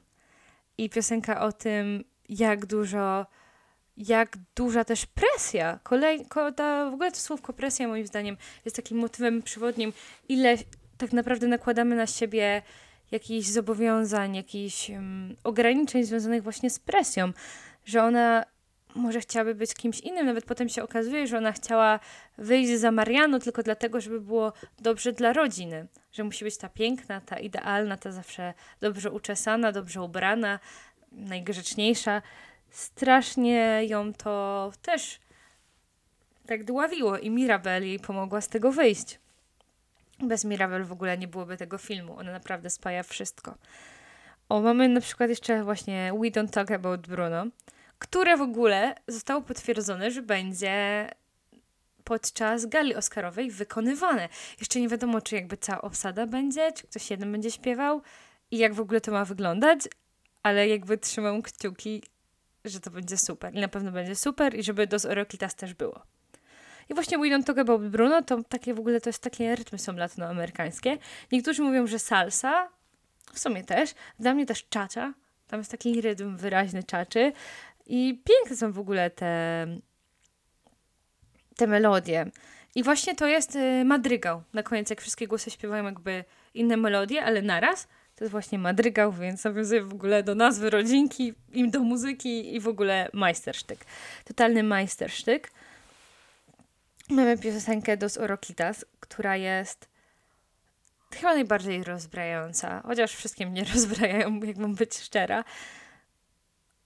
I 0.78 0.90
piosenka 0.90 1.42
o 1.42 1.52
tym, 1.52 2.04
jak 2.30 2.66
dużo, 2.66 3.26
jak 3.98 4.38
duża 4.56 4.84
też 4.84 5.06
presja, 5.06 5.80
kolej, 5.84 6.26
ta, 6.56 6.90
w 6.90 6.94
ogóle 6.94 7.12
to 7.12 7.18
słówko 7.18 7.54
presja 7.54 7.88
moim 7.88 8.08
zdaniem 8.08 8.38
jest 8.66 8.76
takim 8.76 8.98
motywem 8.98 9.42
przewodnim, 9.42 9.94
ile 10.30 10.58
tak 10.98 11.14
naprawdę 11.14 11.48
nakładamy 11.48 11.96
na 11.96 12.08
siebie 12.08 12.62
jakichś 13.12 13.48
zobowiązań, 13.48 14.36
jakichś 14.36 14.90
um, 14.90 15.36
ograniczeń 15.44 16.04
związanych 16.04 16.44
właśnie 16.44 16.70
z 16.70 16.80
presją, 16.80 17.32
że 17.86 18.04
ona 18.04 18.46
może 18.96 19.20
chciałaby 19.20 19.56
być 19.56 19.74
kimś 19.74 20.00
innym. 20.00 20.26
Nawet 20.26 20.46
potem 20.46 20.70
się 20.70 20.84
okazuje, 20.84 21.28
że 21.28 21.38
ona 21.38 21.52
chciała 21.52 22.00
wyjść 22.38 22.80
za 22.80 22.92
Marianu 22.92 23.40
tylko 23.40 23.64
dlatego, 23.64 24.02
żeby 24.02 24.22
było 24.22 24.54
dobrze 24.80 25.14
dla 25.14 25.34
rodziny. 25.34 25.88
Że 26.12 26.24
musi 26.24 26.46
być 26.46 26.58
ta 26.58 26.70
piękna, 26.70 27.22
ta 27.22 27.40
idealna, 27.40 27.98
ta 27.98 28.12
zawsze 28.12 28.54
dobrze 28.82 29.12
uczesana, 29.12 29.72
dobrze 29.72 30.02
ubrana, 30.02 30.60
najgrzeczniejsza. 31.12 32.22
Strasznie 32.70 33.82
ją 33.88 34.14
to 34.14 34.72
też 34.82 35.20
tak 36.46 36.64
dławiło 36.64 37.18
i 37.18 37.30
Mirabel 37.30 37.88
jej 37.88 38.00
pomogła 38.00 38.42
z 38.42 38.50
tego 38.50 38.72
wyjść. 38.72 39.20
Bez 40.20 40.46
Mirabel 40.46 40.86
w 40.86 40.92
ogóle 40.92 41.18
nie 41.18 41.28
byłoby 41.28 41.58
tego 41.58 41.78
filmu. 41.78 42.18
Ona 42.18 42.32
naprawdę 42.32 42.70
spaja 42.70 43.04
wszystko. 43.04 43.56
O, 44.50 44.62
mamy 44.62 44.90
na 44.90 45.02
przykład 45.02 45.30
jeszcze 45.30 45.64
właśnie 45.64 46.12
We 46.14 46.28
Don't 46.28 46.50
Talk 46.50 46.72
About 46.72 47.08
Bruno 47.08 47.46
które 48.04 48.38
w 48.38 48.42
ogóle 48.42 48.96
zostało 49.08 49.42
potwierdzone, 49.42 50.12
że 50.12 50.22
będzie 50.22 51.10
podczas 52.04 52.66
gali 52.66 52.96
Oscarowej 52.96 53.52
wykonywane. 53.52 54.30
Jeszcze 54.60 54.80
nie 54.80 54.90
wiadomo, 54.90 55.22
czy 55.22 55.36
jakby 55.36 55.58
cała 55.58 55.82
obsada 55.82 56.28
będzie, 56.28 56.72
czy 56.72 56.88
ktoś 56.88 57.12
jeden 57.12 57.32
będzie 57.32 57.52
śpiewał 57.52 58.02
i 58.52 58.58
jak 58.58 58.74
w 58.74 58.80
ogóle 58.80 59.02
to 59.02 59.12
ma 59.12 59.26
wyglądać, 59.26 59.80
ale 60.44 60.68
jakby 60.68 60.98
trzymam 60.98 61.42
kciuki, 61.42 62.04
że 62.66 62.80
to 62.80 62.92
będzie 62.92 63.18
super. 63.18 63.56
I 63.56 63.60
na 63.60 63.68
pewno 63.68 63.92
będzie 63.92 64.16
super 64.16 64.56
i 64.56 64.64
żeby 64.64 64.88
Dos 64.88 65.06
Oroklitas 65.06 65.56
też 65.56 65.74
było. 65.74 66.04
I 66.90 66.94
właśnie 66.94 67.18
Don't 67.18 67.44
Talk 67.44 67.58
About 67.58 67.88
Bruno, 67.88 68.22
to 68.22 68.44
takie 68.44 68.74
w 68.74 68.80
ogóle 68.80 69.02
to 69.02 69.10
jest 69.10 69.24
takie 69.24 69.56
rytmy 69.56 69.80
są 69.80 69.94
latinoamerykańskie. 69.94 70.98
Niektórzy 71.32 71.62
mówią, 71.62 71.88
że 71.88 72.00
salsa, 72.00 72.70
w 73.34 73.40
sumie 73.40 73.64
też. 73.64 73.94
Dla 74.20 74.34
mnie 74.34 74.46
też 74.46 74.66
czacza. 74.70 75.14
Tam 75.48 75.60
jest 75.60 75.72
taki 75.72 76.02
rytm 76.02 76.38
wyraźny 76.38 76.84
czaczy. 76.84 77.34
I 77.86 78.24
piękne 78.26 78.58
są 78.58 78.72
w 78.72 78.80
ogóle 78.80 79.10
te, 79.10 79.68
te 81.56 81.68
melodie. 81.68 82.32
I 82.76 82.84
właśnie 82.84 83.16
to 83.16 83.28
jest 83.28 83.56
y, 83.56 83.86
madrygał. 83.86 84.44
Na 84.54 84.64
koniec, 84.64 84.90
jak 84.90 85.02
wszystkie 85.02 85.28
głosy 85.28 85.52
śpiewają 85.52 85.84
jakby 85.84 86.24
inne 86.54 86.78
melodie, 86.78 87.24
ale 87.24 87.42
naraz, 87.42 87.88
to 88.16 88.24
jest 88.24 88.32
właśnie 88.32 88.60
madrygał, 88.60 89.12
więc 89.12 89.44
nawiązuje 89.44 89.84
w 89.84 89.94
ogóle 89.94 90.24
do 90.24 90.36
nazwy 90.36 90.70
rodzinki, 90.70 91.34
im 91.52 91.72
do 91.72 91.80
muzyki 91.80 92.56
i 92.56 92.60
w 92.60 92.68
ogóle 92.68 93.10
majstersztyk. 93.14 93.86
Totalny 94.26 94.64
majstersztyk. 94.64 95.52
Mamy 97.10 97.38
piosenkę 97.38 97.98
Dos 97.98 98.18
Oroquitas, 98.18 98.86
która 99.00 99.38
jest 99.38 99.90
chyba 101.16 101.34
najbardziej 101.34 101.84
rozbrajająca, 101.84 102.82
chociaż 102.86 103.16
wszystkie 103.16 103.46
mnie 103.46 103.64
rozbrajają, 103.74 104.40
jak 104.40 104.58
mam 104.58 104.76
być 104.76 105.00
szczera. 105.00 105.44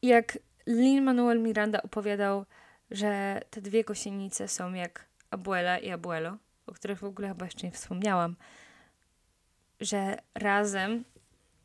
Jak 0.01 0.37
Lin-Manuel 0.67 1.39
Miranda 1.39 1.81
opowiadał, 1.81 2.45
że 2.91 3.41
te 3.49 3.61
dwie 3.61 3.83
gosienice 3.83 4.47
są 4.47 4.73
jak 4.73 5.05
Abuela 5.31 5.77
i 5.77 5.89
Abuelo, 5.89 6.37
o 6.67 6.73
których 6.73 6.99
w 6.99 7.03
ogóle 7.03 7.27
chyba 7.27 7.45
jeszcze 7.45 7.67
nie 7.67 7.73
wspomniałam, 7.73 8.35
że 9.79 10.17
razem 10.35 11.03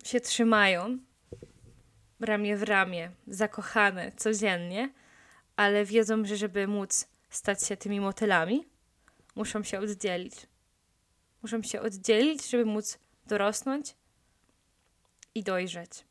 się 0.04 0.20
trzymają 0.20 0.98
ramię 2.20 2.56
w 2.56 2.62
ramię, 2.62 3.10
zakochane 3.26 4.12
codziennie, 4.12 4.92
ale 5.56 5.84
wiedzą, 5.84 6.24
że 6.24 6.36
żeby 6.36 6.66
móc 6.66 7.08
stać 7.30 7.66
się 7.66 7.76
tymi 7.76 8.00
motylami, 8.00 8.64
muszą 9.34 9.62
się 9.62 9.80
oddzielić. 9.80 10.34
muszą 11.42 11.62
się 11.62 11.80
oddzielić, 11.80 12.50
żeby 12.50 12.64
móc 12.64 12.98
dorosnąć 13.26 13.94
i 15.34 15.42
dojrzeć. 15.42 16.04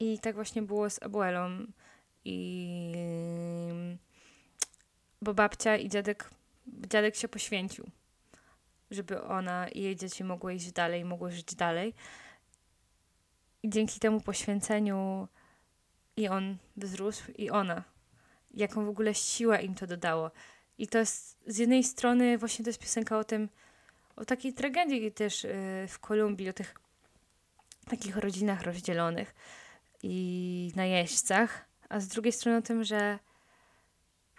I 0.00 0.18
tak 0.18 0.34
właśnie 0.34 0.62
było 0.62 0.90
z 0.90 1.02
abuelą. 1.02 1.66
I 2.30 3.96
bo 5.22 5.34
babcia 5.34 5.76
i 5.76 5.88
dziadek, 5.88 6.30
dziadek 6.66 7.16
się 7.16 7.28
poświęcił, 7.28 7.84
żeby 8.90 9.22
ona 9.22 9.68
i 9.68 9.82
jej 9.82 9.96
dzieci 9.96 10.24
mogły 10.24 10.54
iść 10.54 10.72
dalej, 10.72 11.04
mogły 11.04 11.32
żyć 11.32 11.54
dalej. 11.54 11.94
I 13.62 13.70
dzięki 13.70 14.00
temu 14.00 14.20
poświęceniu 14.20 15.28
i 16.16 16.28
on 16.28 16.56
wzrósł, 16.76 17.32
i 17.38 17.50
ona. 17.50 17.84
Jaką 18.54 18.84
w 18.84 18.88
ogóle 18.88 19.14
siłę 19.14 19.62
im 19.62 19.74
to 19.74 19.86
dodało. 19.86 20.30
I 20.78 20.88
to 20.88 20.98
jest 20.98 21.38
z 21.46 21.58
jednej 21.58 21.84
strony 21.84 22.38
właśnie 22.38 22.64
to 22.64 22.68
jest 22.68 22.80
piosenka 22.80 23.18
o 23.18 23.24
tym, 23.24 23.48
o 24.16 24.24
takiej 24.24 24.52
tragedii 24.52 25.12
też 25.12 25.44
yy, 25.44 25.50
w 25.88 25.98
Kolumbii, 26.00 26.48
o 26.48 26.52
tych 26.52 26.74
takich 27.90 28.16
rodzinach 28.16 28.62
rozdzielonych 28.62 29.34
i 30.02 30.72
najeźdźcach, 30.76 31.67
a 31.88 32.00
z 32.00 32.08
drugiej 32.08 32.32
strony 32.32 32.58
o 32.58 32.62
tym, 32.62 32.84
że 32.84 33.18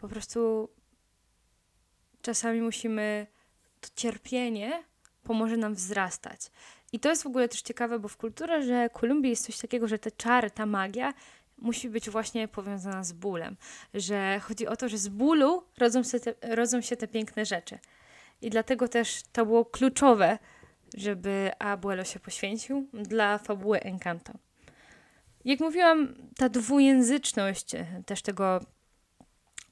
po 0.02 0.08
prostu 0.08 0.70
czasami 2.22 2.62
musimy 2.62 3.28
to 3.82 3.90
cierpienie 3.96 4.84
pomoże 5.24 5.58
nam 5.58 5.74
wzrastać. 5.74 6.52
I 6.92 7.00
to 7.00 7.10
jest 7.10 7.24
w 7.24 7.28
ogóle 7.28 7.50
też 7.50 7.62
ciekawe, 7.62 8.00
bo 8.00 8.08
w 8.08 8.18
kulturze 8.18 8.90
Kolumbii 8.94 9.30
jest 9.30 9.46
coś 9.46 9.58
takiego, 9.58 9.88
że 9.88 10.00
te 10.00 10.12
czary, 10.12 10.52
ta 10.52 10.66
magia 10.66 11.14
musi 11.58 11.90
być 11.90 12.10
właśnie 12.10 12.48
powiązana 12.48 13.04
z 13.04 13.12
bólem. 13.12 13.58
Że 13.94 14.40
chodzi 14.40 14.68
o 14.68 14.76
to, 14.76 14.90
że 14.90 14.98
z 14.98 15.08
bólu 15.08 15.64
rodzą 15.78 16.04
się 16.04 16.20
te, 16.20 16.56
rodzą 16.56 16.82
się 16.82 16.98
te 16.98 17.08
piękne 17.08 17.46
rzeczy. 17.46 17.80
I 18.42 18.50
dlatego 18.50 18.88
też 18.88 19.24
to 19.32 19.46
było 19.46 19.66
kluczowe, 19.66 20.38
żeby 20.98 21.52
Abuelo 21.60 22.04
się 22.04 22.20
poświęcił 22.20 22.88
dla 22.94 23.38
fabuły 23.38 23.80
Encanto. 23.80 24.34
Jak 25.50 25.60
mówiłam, 25.60 26.16
ta 26.38 26.50
dwujęzyczność 26.50 27.76
e, 27.76 27.86
też 28.06 28.22
tego 28.22 28.60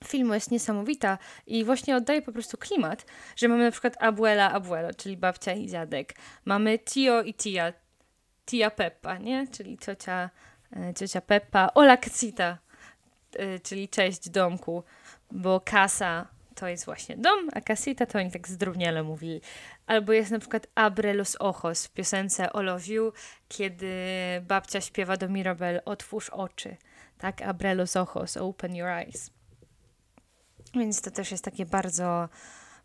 filmu 0.05 0.33
jest 0.33 0.51
niesamowita 0.51 1.17
i 1.47 1.63
właśnie 1.63 1.95
oddaje 1.95 2.21
po 2.21 2.31
prostu 2.31 2.57
klimat, 2.57 3.05
że 3.35 3.47
mamy 3.47 3.63
na 3.63 3.71
przykład 3.71 4.03
abuela, 4.03 4.51
abuelo, 4.51 4.93
czyli 4.93 5.17
babcia 5.17 5.53
i 5.53 5.67
dziadek. 5.67 6.13
Mamy 6.45 6.79
tio 6.79 7.21
i 7.21 7.33
tia, 7.33 7.73
tia 8.45 8.71
Peppa, 8.71 9.17
nie? 9.17 9.47
Czyli 9.47 9.77
ciocia, 9.77 10.29
e, 10.75 10.93
ciocia 10.93 11.21
Peppa, 11.21 11.69
hola 11.73 11.97
casita, 11.97 12.57
e, 13.33 13.59
czyli 13.59 13.89
cześć 13.89 14.29
domku, 14.29 14.83
bo 15.31 15.59
casa 15.59 16.27
to 16.59 16.67
jest 16.67 16.85
właśnie 16.85 17.17
dom, 17.17 17.49
a 17.53 17.61
casita 17.61 18.05
to 18.05 18.19
oni 18.19 18.31
tak 18.31 18.47
zdrówniale 18.47 19.03
mówili. 19.03 19.41
Albo 19.87 20.13
jest 20.13 20.31
na 20.31 20.39
przykład 20.39 20.67
Abre 20.75 21.13
los 21.13 21.37
ojos 21.39 21.87
w 21.87 21.91
piosence 21.91 22.49
All 22.51 22.69
of 22.69 22.87
You, 22.87 23.13
kiedy 23.47 23.91
babcia 24.47 24.81
śpiewa 24.81 25.17
do 25.17 25.29
Mirabel 25.29 25.81
Otwórz 25.85 26.29
oczy. 26.29 26.77
Tak, 27.17 27.41
Abre 27.41 27.75
los 27.75 27.95
ojos, 27.95 28.37
open 28.37 28.75
your 28.75 28.89
eyes. 28.89 29.31
Więc 30.75 31.01
to 31.01 31.11
też 31.11 31.31
jest 31.31 31.43
takie 31.43 31.65
bardzo, 31.65 32.29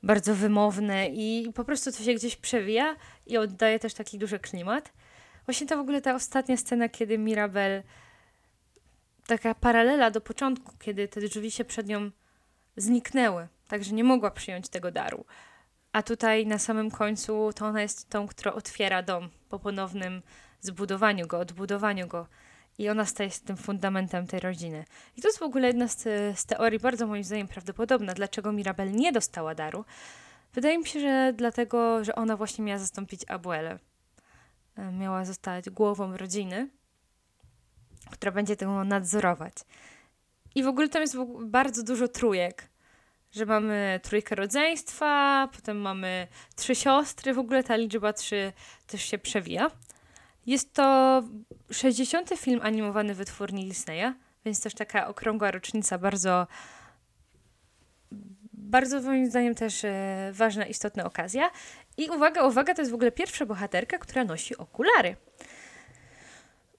bardzo 0.02 0.34
wymowne 0.34 1.08
i 1.08 1.52
po 1.54 1.64
prostu 1.64 1.92
to 1.92 2.02
się 2.02 2.14
gdzieś 2.14 2.36
przewija 2.36 2.96
i 3.26 3.36
oddaje 3.36 3.78
też 3.78 3.94
taki 3.94 4.18
duży 4.18 4.38
klimat. 4.38 4.92
Właśnie 5.46 5.66
to 5.66 5.76
w 5.76 5.80
ogóle 5.80 6.02
ta 6.02 6.14
ostatnia 6.14 6.56
scena, 6.56 6.88
kiedy 6.88 7.18
Mirabel, 7.18 7.82
taka 9.26 9.54
paralela 9.54 10.10
do 10.10 10.20
początku, 10.20 10.72
kiedy 10.78 11.08
te 11.08 11.20
drzwi 11.20 11.50
się 11.50 11.64
przed 11.64 11.86
nią 11.86 12.10
zniknęły, 12.76 13.48
także 13.72 13.92
nie 13.92 14.04
mogła 14.04 14.30
przyjąć 14.30 14.68
tego 14.68 14.90
daru. 14.90 15.24
A 15.92 16.02
tutaj 16.02 16.46
na 16.46 16.58
samym 16.58 16.90
końcu 16.90 17.50
to 17.54 17.66
ona 17.66 17.82
jest 17.82 18.08
tą, 18.08 18.28
która 18.28 18.52
otwiera 18.52 19.02
dom 19.02 19.30
po 19.48 19.58
ponownym 19.58 20.22
zbudowaniu 20.60 21.26
go, 21.26 21.38
odbudowaniu 21.38 22.06
go. 22.08 22.26
I 22.78 22.88
ona 22.88 23.04
staje 23.04 23.30
się 23.30 23.40
tym 23.40 23.56
fundamentem 23.56 24.26
tej 24.26 24.40
rodziny. 24.40 24.84
I 25.16 25.22
to 25.22 25.28
jest 25.28 25.38
w 25.38 25.42
ogóle 25.42 25.66
jedna 25.66 25.88
z, 25.88 26.02
z 26.38 26.46
teorii 26.46 26.78
bardzo 26.78 27.06
moim 27.06 27.24
zdaniem 27.24 27.48
prawdopodobna, 27.48 28.14
dlaczego 28.14 28.52
Mirabel 28.52 28.92
nie 28.92 29.12
dostała 29.12 29.54
daru. 29.54 29.84
Wydaje 30.54 30.78
mi 30.78 30.86
się, 30.86 31.00
że 31.00 31.32
dlatego, 31.36 32.04
że 32.04 32.14
ona 32.14 32.36
właśnie 32.36 32.64
miała 32.64 32.78
zastąpić 32.78 33.30
Abuelę. 33.30 33.78
E, 34.76 34.92
miała 34.92 35.24
zostać 35.24 35.70
głową 35.70 36.16
rodziny, 36.16 36.68
która 38.10 38.32
będzie 38.32 38.56
tego 38.56 38.84
nadzorować. 38.84 39.54
I 40.54 40.62
w 40.62 40.66
ogóle 40.66 40.88
tam 40.88 41.02
jest 41.02 41.16
bardzo 41.40 41.82
dużo 41.82 42.08
trójek 42.08 42.71
że 43.32 43.46
mamy 43.46 44.00
trójkę 44.02 44.34
rodzeństwa, 44.34 45.48
potem 45.52 45.76
mamy 45.76 46.28
trzy 46.56 46.74
siostry, 46.74 47.34
w 47.34 47.38
ogóle 47.38 47.64
ta 47.64 47.76
liczba 47.76 48.12
trzy 48.12 48.52
też 48.86 49.02
się 49.02 49.18
przewija. 49.18 49.70
Jest 50.46 50.74
to 50.74 51.22
60. 51.70 52.30
film 52.36 52.60
animowany 52.62 53.14
wytwórni 53.14 53.68
Disneya, 53.68 54.14
więc 54.44 54.62
też 54.62 54.74
taka 54.74 55.08
okrągła 55.08 55.50
rocznica, 55.50 55.98
bardzo, 55.98 56.46
bardzo 58.52 59.00
moim 59.00 59.30
zdaniem 59.30 59.54
też 59.54 59.84
e, 59.84 60.30
ważna, 60.32 60.66
istotna 60.66 61.04
okazja. 61.04 61.50
I 61.96 62.08
uwaga, 62.08 62.46
uwaga, 62.46 62.74
to 62.74 62.82
jest 62.82 62.90
w 62.90 62.94
ogóle 62.94 63.12
pierwsza 63.12 63.46
bohaterka, 63.46 63.98
która 63.98 64.24
nosi 64.24 64.56
okulary. 64.56 65.16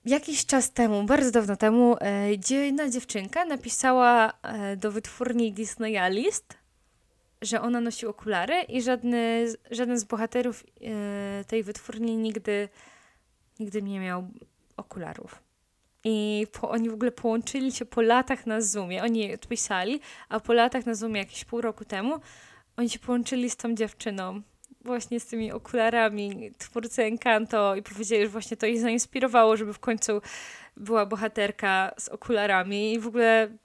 Jakiś 0.05 0.45
czas 0.45 0.71
temu, 0.71 1.03
bardzo 1.03 1.31
dawno 1.31 1.55
temu, 1.55 1.95
e, 2.01 2.31
jedna 2.49 2.89
dziewczynka 2.89 3.45
napisała 3.45 4.33
e, 4.41 4.77
do 4.77 4.91
wytwórni 4.91 5.53
Disneya 5.53 6.09
list, 6.09 6.57
że 7.41 7.61
ona 7.61 7.81
nosi 7.81 8.05
okulary 8.05 8.61
i 8.61 8.81
żadny, 8.81 9.47
żaden 9.71 9.99
z 9.99 10.03
bohaterów 10.03 10.63
e, 10.81 11.45
tej 11.45 11.63
wytwórni 11.63 12.17
nigdy, 12.17 12.69
nigdy 13.59 13.81
nie 13.81 13.99
miał 13.99 14.27
okularów. 14.77 15.43
I 16.03 16.47
po, 16.51 16.69
oni 16.69 16.89
w 16.89 16.93
ogóle 16.93 17.11
połączyli 17.11 17.71
się 17.71 17.85
po 17.85 18.01
latach 18.01 18.45
na 18.45 18.61
Zoomie. 18.61 19.03
Oni 19.03 19.33
odpisali, 19.33 19.99
a 20.29 20.39
po 20.39 20.53
latach 20.53 20.85
na 20.85 20.95
Zoomie 20.95 21.19
jakieś 21.19 21.45
pół 21.45 21.61
roku 21.61 21.85
temu 21.85 22.19
oni 22.77 22.89
się 22.89 22.99
połączyli 22.99 23.49
z 23.49 23.55
tą 23.55 23.75
dziewczyną 23.75 24.41
właśnie 24.83 25.19
z 25.19 25.25
tymi 25.25 25.51
okularami 25.51 26.51
twórcy 26.57 27.03
Encanto 27.03 27.75
i 27.75 27.83
powiedzieli, 27.83 28.23
że 28.23 28.29
właśnie 28.29 28.57
to 28.57 28.65
ich 28.65 28.79
zainspirowało, 28.79 29.57
żeby 29.57 29.73
w 29.73 29.79
końcu 29.79 30.21
była 30.77 31.05
bohaterka 31.05 31.91
z 31.97 32.09
okularami 32.09 32.93
i 32.93 32.99
w 32.99 33.07
ogóle 33.07 33.57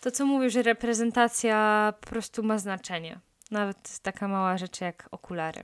to, 0.00 0.10
co 0.10 0.26
mówię, 0.26 0.50
że 0.50 0.62
reprezentacja 0.62 1.92
po 2.00 2.06
prostu 2.06 2.42
ma 2.42 2.58
znaczenie. 2.58 3.20
Nawet 3.50 3.98
taka 3.98 4.28
mała 4.28 4.58
rzecz 4.58 4.80
jak 4.80 5.08
okulary. 5.10 5.62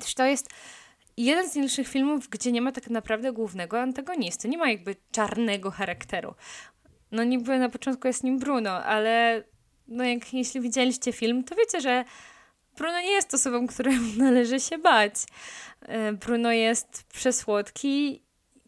Też 0.00 0.14
to 0.14 0.24
jest 0.24 0.50
jeden 1.16 1.48
z 1.48 1.54
nielicznych 1.54 1.88
filmów, 1.88 2.28
gdzie 2.28 2.52
nie 2.52 2.62
ma 2.62 2.72
tak 2.72 2.90
naprawdę 2.90 3.32
głównego 3.32 3.80
antagonisty. 3.80 4.48
Nie 4.48 4.58
ma 4.58 4.70
jakby 4.70 4.96
czarnego 5.12 5.70
charakteru. 5.70 6.34
No 7.12 7.24
niby 7.24 7.58
na 7.58 7.68
początku 7.68 8.06
jest 8.06 8.24
nim 8.24 8.38
Bruno, 8.38 8.84
ale 8.84 9.44
no 9.88 10.04
jak 10.04 10.34
jeśli 10.34 10.60
widzieliście 10.60 11.12
film, 11.12 11.44
to 11.44 11.54
wiecie, 11.54 11.80
że 11.80 12.04
Bruno 12.76 13.00
nie 13.00 13.12
jest 13.12 13.34
osobą, 13.34 13.66
któremu 13.66 14.12
należy 14.24 14.60
się 14.60 14.78
bać. 14.78 15.14
E, 15.80 16.12
Bruno 16.12 16.52
jest 16.52 17.02
przesłodki 17.02 18.22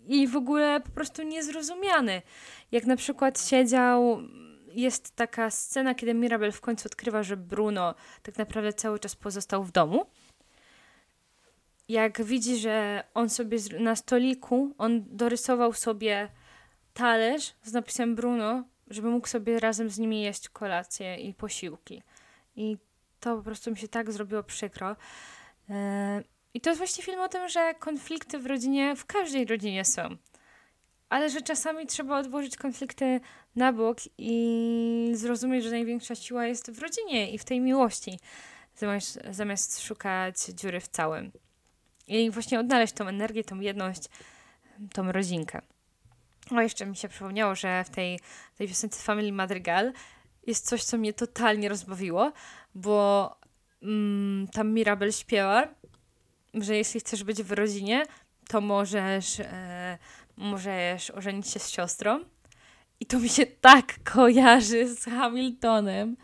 i 0.07 0.29
w 0.29 0.37
ogóle 0.37 0.81
po 0.81 0.91
prostu 0.91 1.23
niezrozumiany. 1.23 2.23
Jak 2.73 2.87
na 2.87 2.97
przykład 2.97 3.41
siedział, 3.49 4.19
jest 4.75 5.17
taka 5.17 5.51
scena, 5.51 5.95
kiedy 5.95 6.15
Mirabel 6.15 6.53
w 6.53 6.61
końcu 6.61 6.89
odkrywa, 6.89 7.23
że 7.23 7.37
Bruno 7.37 7.95
tak 8.23 8.39
naprawdę 8.39 8.73
cały 8.73 8.99
czas 8.99 9.17
pozostał 9.17 9.65
w 9.65 9.73
domu. 9.73 10.07
Jak 11.89 12.23
widzi, 12.23 12.57
że 12.57 13.05
on 13.15 13.31
sobie 13.31 13.59
na 13.81 13.97
stoliku, 13.97 14.75
on 14.79 15.05
dorysował 15.07 15.73
sobie 15.73 16.29
talerz 16.95 17.55
z 17.63 17.73
napisem 17.73 18.15
Bruno, 18.15 18.65
żeby 18.91 19.11
mógł 19.11 19.29
sobie 19.29 19.61
razem 19.61 19.91
z 19.91 19.99
nimi 19.99 20.23
jeść 20.23 20.49
kolację 20.49 21.17
i 21.17 21.35
posiłki. 21.35 22.03
I 22.57 22.77
to 23.23 23.37
po 23.37 23.43
prostu 23.43 23.71
mi 23.71 23.77
się 23.77 23.89
tak 23.89 24.13
zrobiło 24.13 24.43
przykro. 24.43 24.97
E, 25.71 26.23
I 26.55 26.61
to 26.61 26.71
jest 26.71 26.79
właśnie 26.79 27.05
film 27.05 27.21
o 27.21 27.29
tym, 27.29 27.49
że 27.49 27.75
konflikty 27.75 28.39
w 28.39 28.47
rodzinie, 28.47 28.97
w 28.97 29.07
każdej 29.07 29.45
rodzinie 29.45 29.85
są. 29.85 30.17
Ale 31.09 31.31
że 31.31 31.43
czasami 31.43 31.87
trzeba 31.87 32.19
odłożyć 32.19 32.57
konflikty 32.57 33.21
na 33.57 33.73
bok 33.73 33.99
i 34.19 35.13
zrozumieć, 35.15 35.65
że 35.65 35.71
największa 35.71 36.15
siła 36.15 36.47
jest 36.47 36.71
w 36.71 36.79
rodzinie 36.79 37.31
i 37.31 37.39
w 37.39 37.45
tej 37.45 37.61
miłości, 37.61 38.19
zamiast, 38.77 39.19
zamiast 39.31 39.83
szukać 39.83 40.37
dziury 40.45 40.81
w 40.81 40.89
całym. 40.89 41.33
I 42.07 42.31
właśnie 42.31 42.61
odnaleźć 42.61 42.93
tą 42.93 43.09
energię, 43.09 43.45
tą 43.45 43.61
jedność, 43.61 44.03
tą 44.93 45.13
rodzinkę. 45.13 45.63
O, 46.51 46.61
jeszcze 46.61 46.87
mi 46.87 46.97
się 46.97 47.09
przypomniało, 47.09 47.55
że 47.55 47.85
w 47.85 47.91
tej, 47.91 48.21
tej 48.57 48.69
piosence 48.69 49.03
Family 49.03 49.33
Madrigal 49.33 49.93
jest 50.47 50.69
coś, 50.69 50.85
co 50.85 50.99
mnie 50.99 51.13
totalnie 51.13 51.69
rozbawiło, 51.69 52.33
bo 52.75 53.31
mm, 53.83 54.49
tam 54.49 54.73
Mirabel 54.73 55.13
śpiewa, 55.13 55.69
że 56.55 56.77
jeśli 56.77 57.01
chcesz 57.01 57.25
być 57.25 57.43
w 57.43 57.53
rodzinie, 57.53 58.03
to 58.49 58.61
możesz, 58.61 59.41
e, 59.41 59.99
możesz 60.37 61.11
ożenić 61.11 61.49
się 61.49 61.61
z 61.61 61.71
siostrą. 61.71 62.21
I 63.01 63.07
to 63.07 63.19
mi 63.19 63.29
się 63.29 63.47
tak 63.47 63.95
kojarzy 64.05 64.95
z 64.95 65.05
Hamiltonem. 65.05 66.17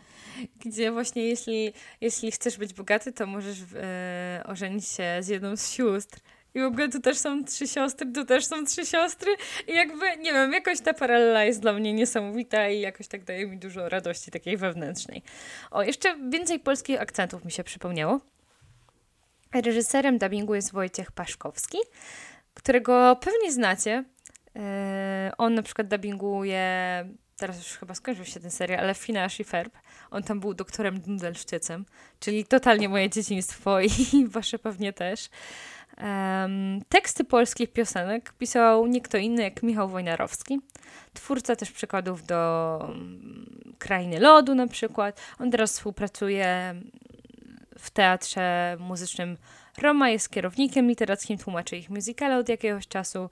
gdzie 0.65 0.91
właśnie 0.91 1.23
jeśli, 1.23 1.73
jeśli 2.01 2.31
chcesz 2.31 2.57
być 2.57 2.73
bogaty, 2.73 3.11
to 3.11 3.27
możesz 3.27 3.57
e, 3.75 4.43
ożenić 4.45 4.87
się 4.87 5.17
z 5.21 5.27
jedną 5.27 5.55
z 5.55 5.71
sióstr. 5.71 6.19
I 6.55 6.59
w 6.59 6.63
ogóle 6.63 6.89
tu 6.89 6.99
też 6.99 7.17
są 7.17 7.43
trzy 7.43 7.67
siostry, 7.67 8.11
tu 8.11 8.25
też 8.25 8.45
są 8.45 8.65
trzy 8.65 8.85
siostry. 8.85 9.35
I 9.67 9.73
jakby, 9.73 10.17
nie 10.17 10.33
wiem, 10.33 10.53
jakoś 10.53 10.81
ta 10.81 10.93
paralela 10.93 11.43
jest 11.43 11.61
dla 11.61 11.73
mnie 11.73 11.93
niesamowita 11.93 12.69
i 12.69 12.79
jakoś 12.79 13.07
tak 13.07 13.23
daje 13.23 13.47
mi 13.47 13.57
dużo 13.57 13.89
radości 13.89 14.31
takiej 14.31 14.57
wewnętrznej. 14.57 15.23
O, 15.71 15.83
jeszcze 15.83 16.17
więcej 16.29 16.59
polskich 16.59 17.01
akcentów 17.01 17.45
mi 17.45 17.51
się 17.51 17.63
przypomniało. 17.63 18.19
Reżyserem 19.53 20.17
dubbingu 20.17 20.55
jest 20.55 20.71
Wojciech 20.71 21.11
Paszkowski, 21.11 21.77
którego 22.53 23.15
pewnie 23.21 23.51
znacie. 23.51 24.03
E, 24.55 25.31
on 25.37 25.53
na 25.53 25.63
przykład 25.63 25.87
dubbinguje 25.87 27.05
teraz 27.39 27.57
już 27.57 27.67
chyba 27.77 27.93
skończył 27.93 28.25
się 28.25 28.39
ten 28.39 28.51
serial, 28.51 28.79
ale 28.79 28.95
Finash 28.95 29.39
i 29.39 29.43
Ferb, 29.43 29.77
on 30.11 30.23
tam 30.23 30.39
był 30.39 30.53
doktorem 30.53 30.99
Dundelszczycem, 30.99 31.85
czyli 32.19 32.45
totalnie 32.45 32.89
moje 32.89 33.09
dzieciństwo 33.09 33.81
i 33.81 33.89
wasze 34.27 34.59
pewnie 34.59 34.93
też. 34.93 35.29
Um, 35.99 36.81
teksty 36.89 37.23
polskich 37.23 37.73
piosenek 37.73 38.33
pisał 38.33 38.87
nie 38.87 39.01
kto 39.01 39.17
inny 39.17 39.43
jak 39.43 39.63
Michał 39.63 39.89
Wojnarowski, 39.89 40.59
twórca 41.13 41.55
też 41.55 41.71
przykładów 41.71 42.25
do 42.25 42.79
um, 42.87 43.73
Krainy 43.79 44.19
Lodu 44.19 44.55
na 44.55 44.67
przykład. 44.67 45.21
On 45.39 45.51
teraz 45.51 45.71
współpracuje 45.71 46.75
w 47.79 47.89
teatrze 47.89 48.77
muzycznym 48.79 49.37
Roma, 49.81 50.09
jest 50.09 50.29
kierownikiem 50.29 50.87
literackim, 50.87 51.37
tłumaczy 51.37 51.77
ich 51.77 51.89
muzykale 51.89 52.37
od 52.37 52.49
jakiegoś 52.49 52.87
czasu. 52.87 53.29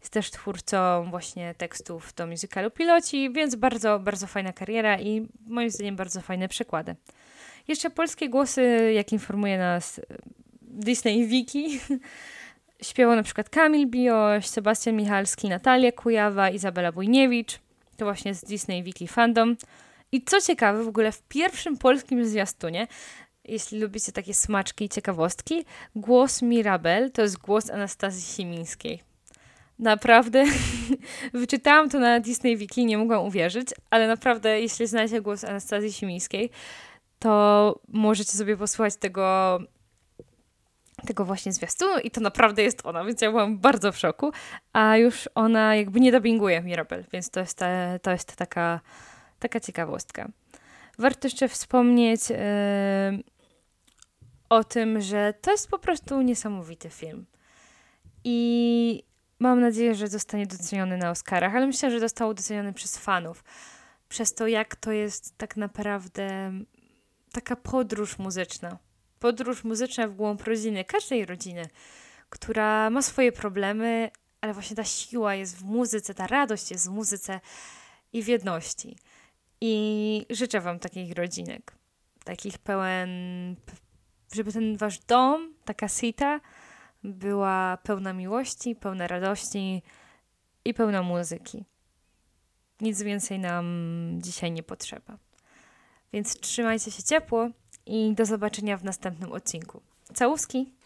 Jest 0.00 0.12
też 0.12 0.30
twórcą 0.30 1.10
właśnie 1.10 1.54
tekstów 1.54 2.14
do 2.14 2.26
musicalu 2.26 2.70
Piloci, 2.70 3.32
więc 3.32 3.54
bardzo, 3.54 3.98
bardzo 3.98 4.26
fajna 4.26 4.52
kariera 4.52 4.98
i 4.98 5.28
moim 5.46 5.70
zdaniem 5.70 5.96
bardzo 5.96 6.20
fajne 6.20 6.48
przykłady. 6.48 6.96
Jeszcze 7.68 7.90
polskie 7.90 8.28
głosy, 8.28 8.92
jak 8.94 9.12
informuje 9.12 9.58
nas 9.58 10.00
Disney 10.70 11.26
Wiki, 11.26 11.80
śpiewał 12.82 13.16
na 13.16 13.22
przykład 13.22 13.48
Kamil 13.48 13.86
Bioś, 13.86 14.46
Sebastian 14.46 14.96
Michalski, 14.96 15.48
Natalia 15.48 15.92
Kujawa, 15.92 16.50
Izabela 16.50 16.92
Bujniewicz. 16.92 17.58
To 17.96 18.04
właśnie 18.04 18.34
z 18.34 18.44
Disney 18.44 18.82
Wiki 18.82 19.08
Fandom. 19.08 19.56
I 20.12 20.22
co 20.22 20.40
ciekawe, 20.40 20.84
w 20.84 20.88
ogóle 20.88 21.12
w 21.12 21.22
pierwszym 21.22 21.76
polskim 21.76 22.24
zwiastunie, 22.24 22.86
jeśli 23.44 23.80
lubicie 23.80 24.12
takie 24.12 24.34
smaczki 24.34 24.84
i 24.84 24.88
ciekawostki, 24.88 25.64
głos 25.96 26.42
Mirabel 26.42 27.10
to 27.10 27.22
jest 27.22 27.38
głos 27.38 27.70
Anastazji 27.70 28.22
Simińskiej. 28.22 29.02
Naprawdę 29.78 30.44
wyczytałam 31.32 31.90
to 31.90 31.98
na 31.98 32.20
Disney 32.20 32.56
Wiki, 32.56 32.86
nie 32.86 32.98
mogłam 32.98 33.24
uwierzyć, 33.24 33.68
ale 33.90 34.08
naprawdę, 34.08 34.60
jeśli 34.60 34.86
znacie 34.86 35.20
głos 35.20 35.44
Anastazji 35.44 35.92
Simińskiej, 35.92 36.50
to 37.18 37.80
możecie 37.88 38.32
sobie 38.32 38.56
posłuchać 38.56 38.96
tego, 38.96 39.58
tego 41.00 41.24
właśnie 41.24 41.52
zwiastunu 41.52 41.98
i 41.98 42.10
to 42.10 42.20
naprawdę 42.20 42.62
jest 42.62 42.86
ona, 42.86 43.04
więc 43.04 43.20
ja 43.20 43.30
byłam 43.30 43.58
bardzo 43.58 43.92
w 43.92 43.98
szoku, 43.98 44.32
a 44.72 44.96
już 44.96 45.28
ona 45.34 45.76
jakby 45.76 46.00
nie 46.00 46.12
dubbinguje 46.12 46.60
Mirabel, 46.60 47.04
więc 47.12 47.30
to 47.30 47.40
jest, 47.40 47.58
ta, 47.58 47.98
to 47.98 48.10
jest 48.10 48.36
taka, 48.36 48.80
taka 49.38 49.60
ciekawostka. 49.60 50.28
Warto 50.98 51.26
jeszcze 51.26 51.48
wspomnieć 51.48 52.30
yy, 52.30 52.36
o 54.48 54.64
tym, 54.64 55.00
że 55.00 55.34
to 55.40 55.50
jest 55.50 55.70
po 55.70 55.78
prostu 55.78 56.22
niesamowity 56.22 56.90
film. 56.90 57.26
I 58.24 59.10
Mam 59.40 59.60
nadzieję, 59.60 59.94
że 59.94 60.08
zostanie 60.08 60.46
doceniony 60.46 60.96
na 60.96 61.10
Oscarach, 61.10 61.56
ale 61.56 61.66
myślę, 61.66 61.90
że 61.90 62.00
został 62.00 62.34
doceniony 62.34 62.72
przez 62.72 62.98
fanów. 62.98 63.44
Przez 64.08 64.34
to, 64.34 64.46
jak 64.46 64.76
to 64.76 64.92
jest 64.92 65.38
tak 65.38 65.56
naprawdę 65.56 66.52
taka 67.32 67.56
podróż 67.56 68.18
muzyczna. 68.18 68.78
Podróż 69.20 69.64
muzyczna 69.64 70.08
w 70.08 70.14
głąb 70.14 70.42
rodziny, 70.42 70.84
każdej 70.84 71.26
rodziny, 71.26 71.68
która 72.30 72.90
ma 72.90 73.02
swoje 73.02 73.32
problemy, 73.32 74.10
ale 74.40 74.54
właśnie 74.54 74.76
ta 74.76 74.84
siła 74.84 75.34
jest 75.34 75.56
w 75.56 75.64
muzyce, 75.64 76.14
ta 76.14 76.26
radość 76.26 76.70
jest 76.70 76.88
w 76.88 76.92
muzyce 76.92 77.40
i 78.12 78.22
w 78.22 78.28
jedności. 78.28 78.96
I 79.60 80.26
życzę 80.30 80.60
Wam 80.60 80.78
takich 80.78 81.14
rodzinek, 81.14 81.72
takich 82.24 82.58
pełen, 82.58 83.10
żeby 84.32 84.52
ten 84.52 84.76
Wasz 84.76 84.98
dom, 84.98 85.54
taka 85.64 85.88
sita, 85.88 86.40
była 87.04 87.78
pełna 87.82 88.12
miłości, 88.12 88.76
pełna 88.76 89.06
radości 89.06 89.82
i 90.64 90.74
pełna 90.74 91.02
muzyki. 91.02 91.64
Nic 92.80 93.02
więcej 93.02 93.38
nam 93.38 93.66
dzisiaj 94.22 94.52
nie 94.52 94.62
potrzeba. 94.62 95.18
Więc 96.12 96.40
trzymajcie 96.40 96.90
się 96.90 97.02
ciepło 97.02 97.50
i 97.86 98.14
do 98.14 98.24
zobaczenia 98.24 98.76
w 98.76 98.84
następnym 98.84 99.32
odcinku. 99.32 99.80
Całuski! 100.14 100.79